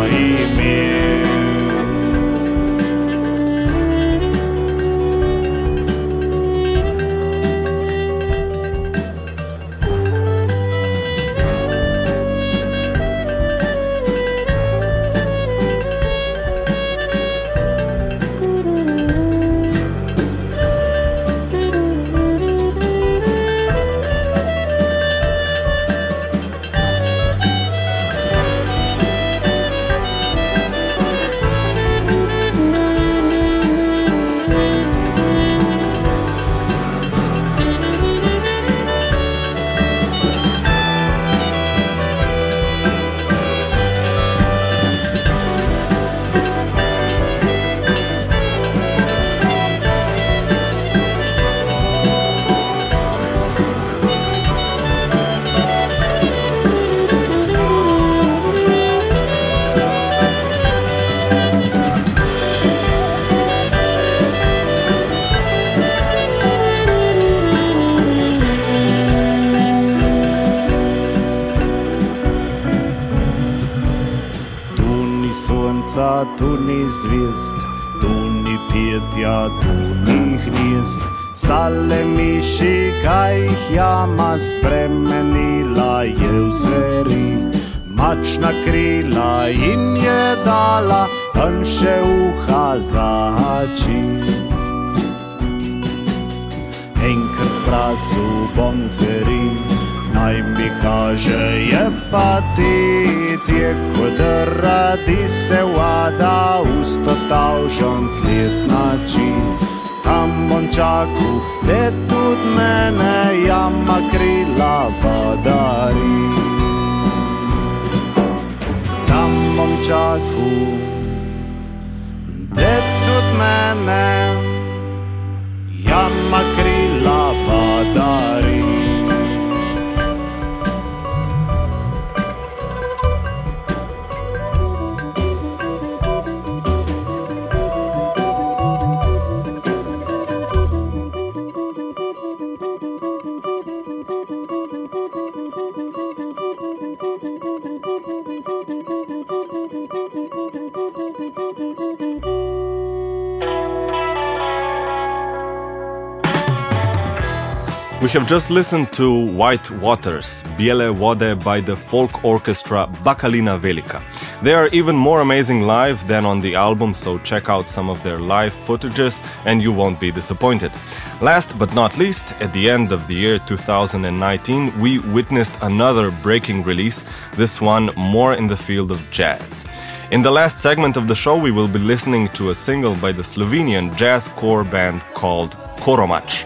Have 158.11 158.27
just 158.27 158.51
listened 158.51 158.91
to 158.91 159.09
White 159.09 159.71
Waters, 159.71 160.43
Biele 160.57 160.93
Wode 160.93 161.41
by 161.41 161.61
the 161.61 161.77
folk 161.77 162.25
orchestra 162.25 162.85
Bakalina 163.05 163.57
Velika. 163.57 164.01
They 164.43 164.53
are 164.53 164.67
even 164.73 164.97
more 164.97 165.21
amazing 165.21 165.61
live 165.61 166.05
than 166.09 166.25
on 166.25 166.41
the 166.41 166.53
album, 166.53 166.93
so 166.93 167.19
check 167.19 167.47
out 167.47 167.69
some 167.69 167.89
of 167.89 168.03
their 168.03 168.19
live 168.19 168.53
footages 168.53 169.23
and 169.45 169.61
you 169.61 169.71
won't 169.71 170.01
be 170.01 170.11
disappointed. 170.11 170.73
Last 171.21 171.57
but 171.57 171.73
not 171.73 171.97
least, 171.97 172.33
at 172.41 172.51
the 172.51 172.69
end 172.69 172.91
of 172.91 173.07
the 173.07 173.15
year 173.15 173.39
2019, 173.39 174.77
we 174.77 174.99
witnessed 174.99 175.53
another 175.61 176.11
breaking 176.11 176.63
release, 176.63 177.05
this 177.37 177.61
one 177.61 177.91
more 177.95 178.33
in 178.33 178.45
the 178.45 178.57
field 178.57 178.91
of 178.91 178.99
jazz. 179.09 179.63
In 180.11 180.21
the 180.21 180.31
last 180.31 180.57
segment 180.57 180.97
of 180.97 181.07
the 181.07 181.15
show, 181.15 181.37
we 181.37 181.51
will 181.51 181.69
be 181.69 181.79
listening 181.79 182.27
to 182.33 182.49
a 182.49 182.55
single 182.55 182.97
by 182.97 183.13
the 183.13 183.23
Slovenian 183.23 183.95
jazz 183.95 184.27
core 184.35 184.65
band 184.65 184.99
called 185.13 185.51
Koromač. 185.77 186.45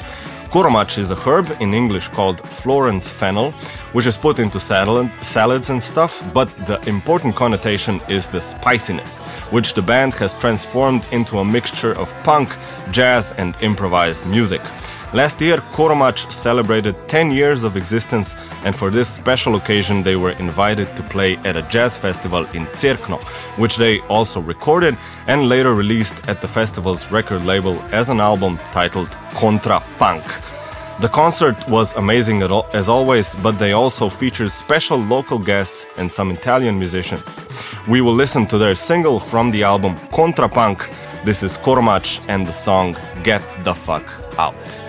Koromač 0.56 0.97
is 0.97 1.12
a 1.12 1.16
herb 1.16 1.51
in 1.60 1.74
English 1.74 2.08
called 2.08 2.39
Florence 2.49 3.10
fennel, 3.10 3.51
which 3.91 4.06
is 4.06 4.16
put 4.16 4.39
into 4.39 4.58
salad, 4.58 5.14
salads 5.22 5.70
and 5.70 5.84
stuff, 5.84 6.24
but 6.34 6.47
the 6.66 6.80
important 6.88 7.36
connotation 7.36 7.99
is 8.08 8.28
the 8.28 8.39
spiciness, 8.39 9.20
which 9.51 9.74
the 9.74 9.82
band 9.82 10.14
has 10.14 10.34
transformed 10.34 11.06
into 11.12 11.39
a 11.39 11.43
mixture 11.43 11.91
of 11.97 12.16
punk, 12.24 12.56
jazz, 12.91 13.34
and 13.34 13.58
improvised 13.60 14.26
music. 14.26 14.62
Last 15.14 15.39
year, 15.39 15.58
Koromač 15.72 16.30
celebrated 16.32 16.95
10 17.08 17.32
years 17.32 17.64
of 17.64 17.78
existence, 17.78 18.36
and 18.64 18.76
for 18.76 18.89
this 18.89 19.08
special 19.08 19.56
occasion, 19.56 20.03
they 20.03 20.16
were 20.16 20.32
invited 20.32 20.95
to 20.95 21.03
play 21.03 21.38
at 21.45 21.56
a 21.56 21.62
jazz 21.64 21.97
festival 21.97 22.45
in 22.53 22.66
Cerkno, 22.74 23.20
which 23.58 23.78
they 23.78 24.01
also 24.01 24.41
recorded 24.41 24.97
and 25.28 25.47
later 25.47 25.74
released 25.74 26.16
at 26.28 26.41
the 26.41 26.47
festival's 26.47 27.12
record 27.12 27.45
label 27.45 27.80
as 27.91 28.10
an 28.10 28.20
album 28.20 28.60
titled 28.72 29.12
Contra 29.36 29.82
Punk. 29.99 30.24
The 31.01 31.10
concert 31.10 31.56
was 31.68 31.93
amazing 31.95 32.41
as 32.74 32.88
always, 32.89 33.36
but 33.36 33.60
they 33.60 33.74
also 33.74 34.10
featured 34.10 34.49
special 34.49 34.97
local 34.97 35.39
guests 35.39 35.86
and 35.97 36.10
some 36.10 36.32
Italian 36.32 36.80
musicians. 36.80 37.43
We 37.88 38.01
will 38.01 38.16
listen 38.16 38.47
to 38.47 38.58
their 38.58 38.76
single 38.76 39.20
from 39.20 39.51
the 39.51 39.64
album 39.64 39.97
Contra 40.14 40.47
Punk. 40.47 40.89
This 41.26 41.43
is 41.43 41.58
Koromač 41.58 42.24
and 42.30 42.47
the 42.47 42.53
song 42.53 42.95
Get 43.24 43.41
the 43.64 43.76
Fuck 43.76 44.06
Out. 44.38 44.84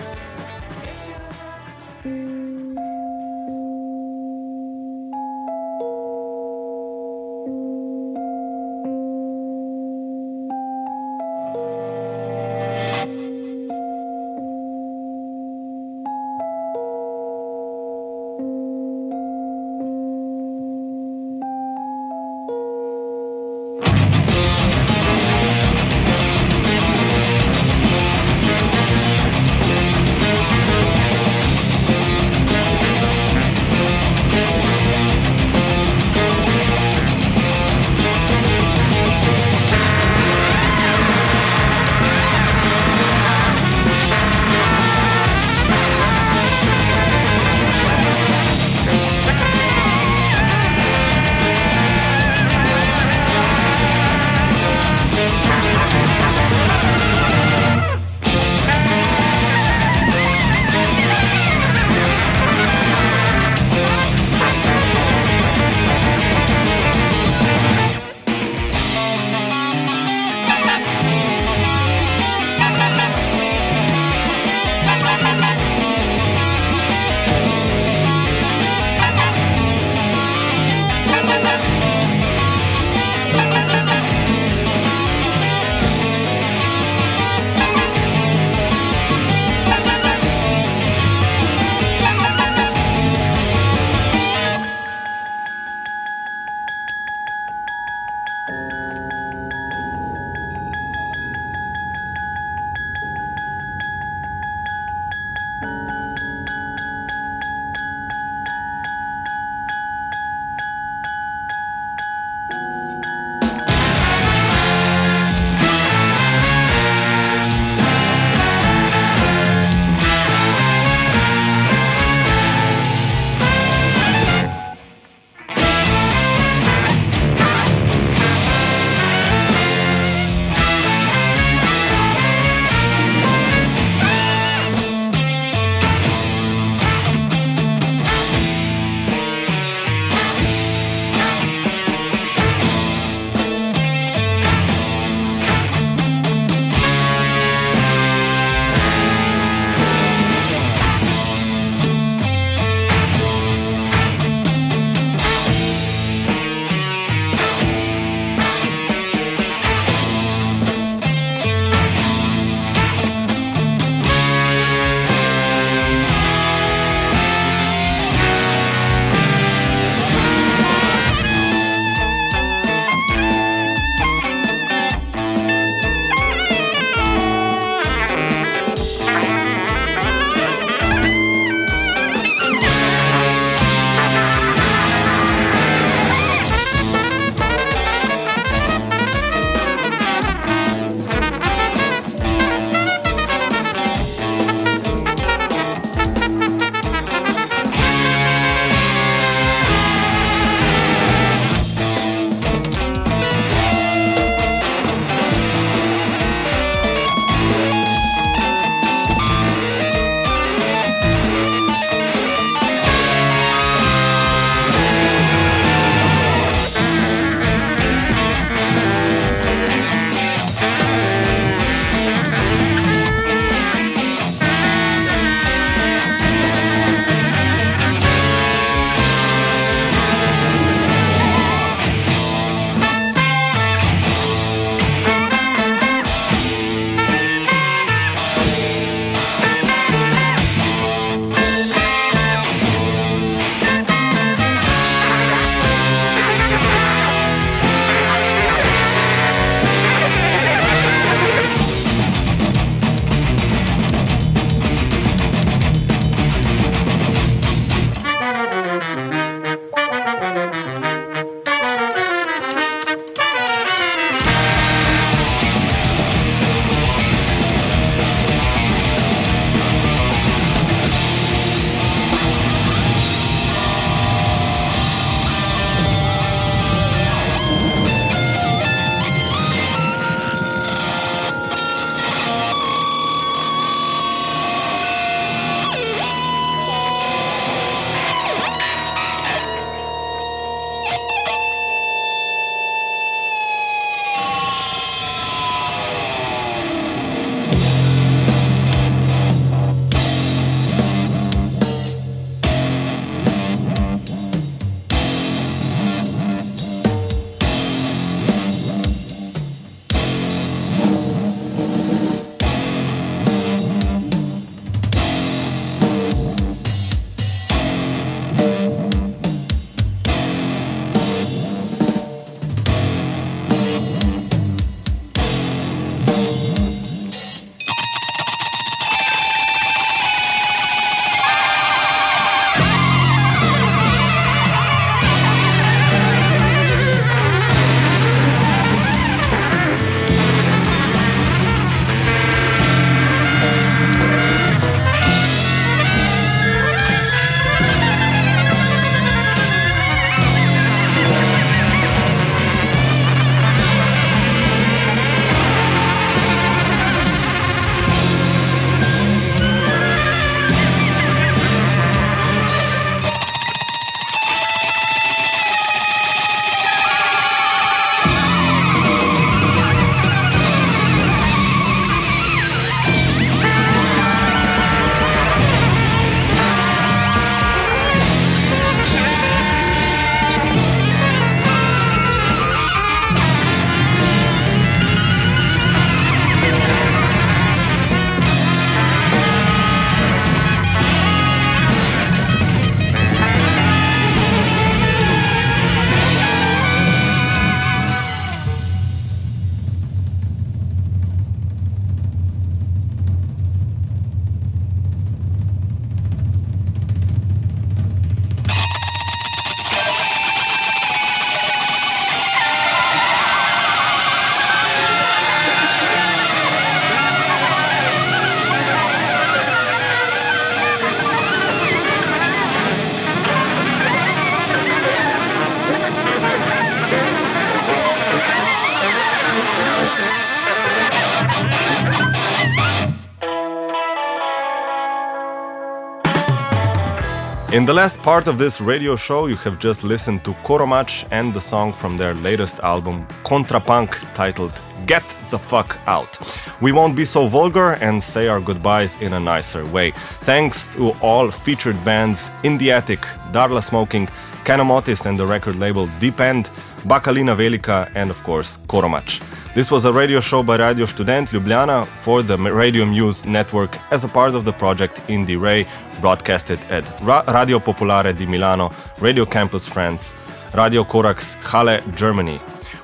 In 437.57 437.65
the 437.65 437.73
last 437.73 437.99
part 438.03 438.27
of 438.27 438.37
this 438.37 438.61
radio 438.61 438.95
show, 438.95 439.25
you 439.25 439.35
have 439.37 439.57
just 439.57 439.83
listened 439.83 440.23
to 440.25 440.33
Koromač 440.45 441.07
and 441.09 441.33
the 441.33 441.41
song 441.41 441.73
from 441.73 441.97
their 441.97 442.13
latest 442.13 442.59
album, 442.59 443.07
Contrapunk, 443.23 443.97
titled 444.13 444.61
Get 444.85 445.03
the 445.31 445.39
Fuck 445.39 445.75
Out. 445.87 446.19
We 446.61 446.71
won't 446.71 446.95
be 446.95 447.03
so 447.03 447.25
vulgar 447.25 447.73
and 447.81 448.03
say 448.03 448.27
our 448.27 448.39
goodbyes 448.39 448.95
in 448.97 449.13
a 449.13 449.19
nicer 449.19 449.65
way. 449.65 449.89
Thanks 450.21 450.67
to 450.75 450.91
all 451.01 451.31
featured 451.31 451.83
bands 451.83 452.29
In 452.43 452.59
the 452.59 452.71
Attic, 452.71 453.01
Darla 453.31 453.63
Smoking, 453.63 454.07
Kanomotis 454.45 455.07
and 455.07 455.19
the 455.19 455.25
record 455.25 455.55
label 455.55 455.87
Deep 455.99 456.19
End, 456.19 456.51
Bakalina 456.85 457.35
Velika, 457.35 457.89
and 457.95 458.11
of 458.11 458.23
course, 458.23 458.57
Koromač. 458.67 459.21
This 459.55 459.71
was 459.71 459.85
a 459.85 459.91
radio 459.91 460.19
show 460.19 460.43
by 460.43 460.57
Radio 460.57 460.85
Student 460.85 461.29
Ljubljana 461.31 461.85
for 461.99 462.21
the 462.21 462.37
Radio 462.37 462.85
Muse 462.85 463.25
network 463.25 463.77
as 463.91 464.03
a 464.03 464.07
part 464.07 464.35
of 464.35 464.45
the 464.45 464.53
project 464.53 465.01
IndieRe, 465.07 465.65
broadcasted 466.01 466.59
at 466.69 466.83
Ra- 467.01 467.23
Radio 467.27 467.59
Popolare 467.59 468.13
di 468.15 468.25
Milano, 468.25 468.71
Radio 468.99 469.25
Campus 469.25 469.67
France, 469.67 470.13
Radio 470.53 470.83
Corax 470.83 471.33
Halle, 471.35 471.81
Germany. 471.95 472.39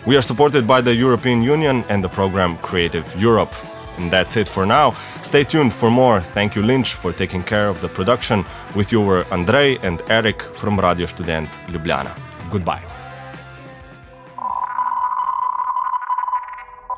We 0.06 0.16
are 0.18 0.22
supported 0.22 0.66
by 0.68 0.82
the 0.82 0.94
European 0.96 1.42
Union 1.42 1.84
and 1.90 2.04
the 2.04 2.10
program 2.10 2.58
Creative 2.58 3.06
Europe. 3.16 3.54
And 3.98 4.10
that's 4.12 4.36
it 4.38 4.50
for 4.50 4.66
now. 4.66 4.96
Stay 5.22 5.44
tuned 5.44 5.72
for 5.72 5.92
more. 5.92 6.20
Thank 6.20 6.56
you, 6.56 6.64
Lynch, 6.64 6.96
for 6.96 7.14
taking 7.14 7.44
care 7.44 7.70
of 7.70 7.80
the 7.80 7.88
production. 7.88 8.44
With 8.76 8.92
you 8.92 9.00
were 9.02 9.24
Andrei 9.32 9.78
and 9.84 10.02
Eric 10.10 10.42
from 10.42 10.80
Radio 10.80 11.06
Student 11.06 11.48
Ljubljana. 11.70 12.12
Goodbye. 12.50 12.82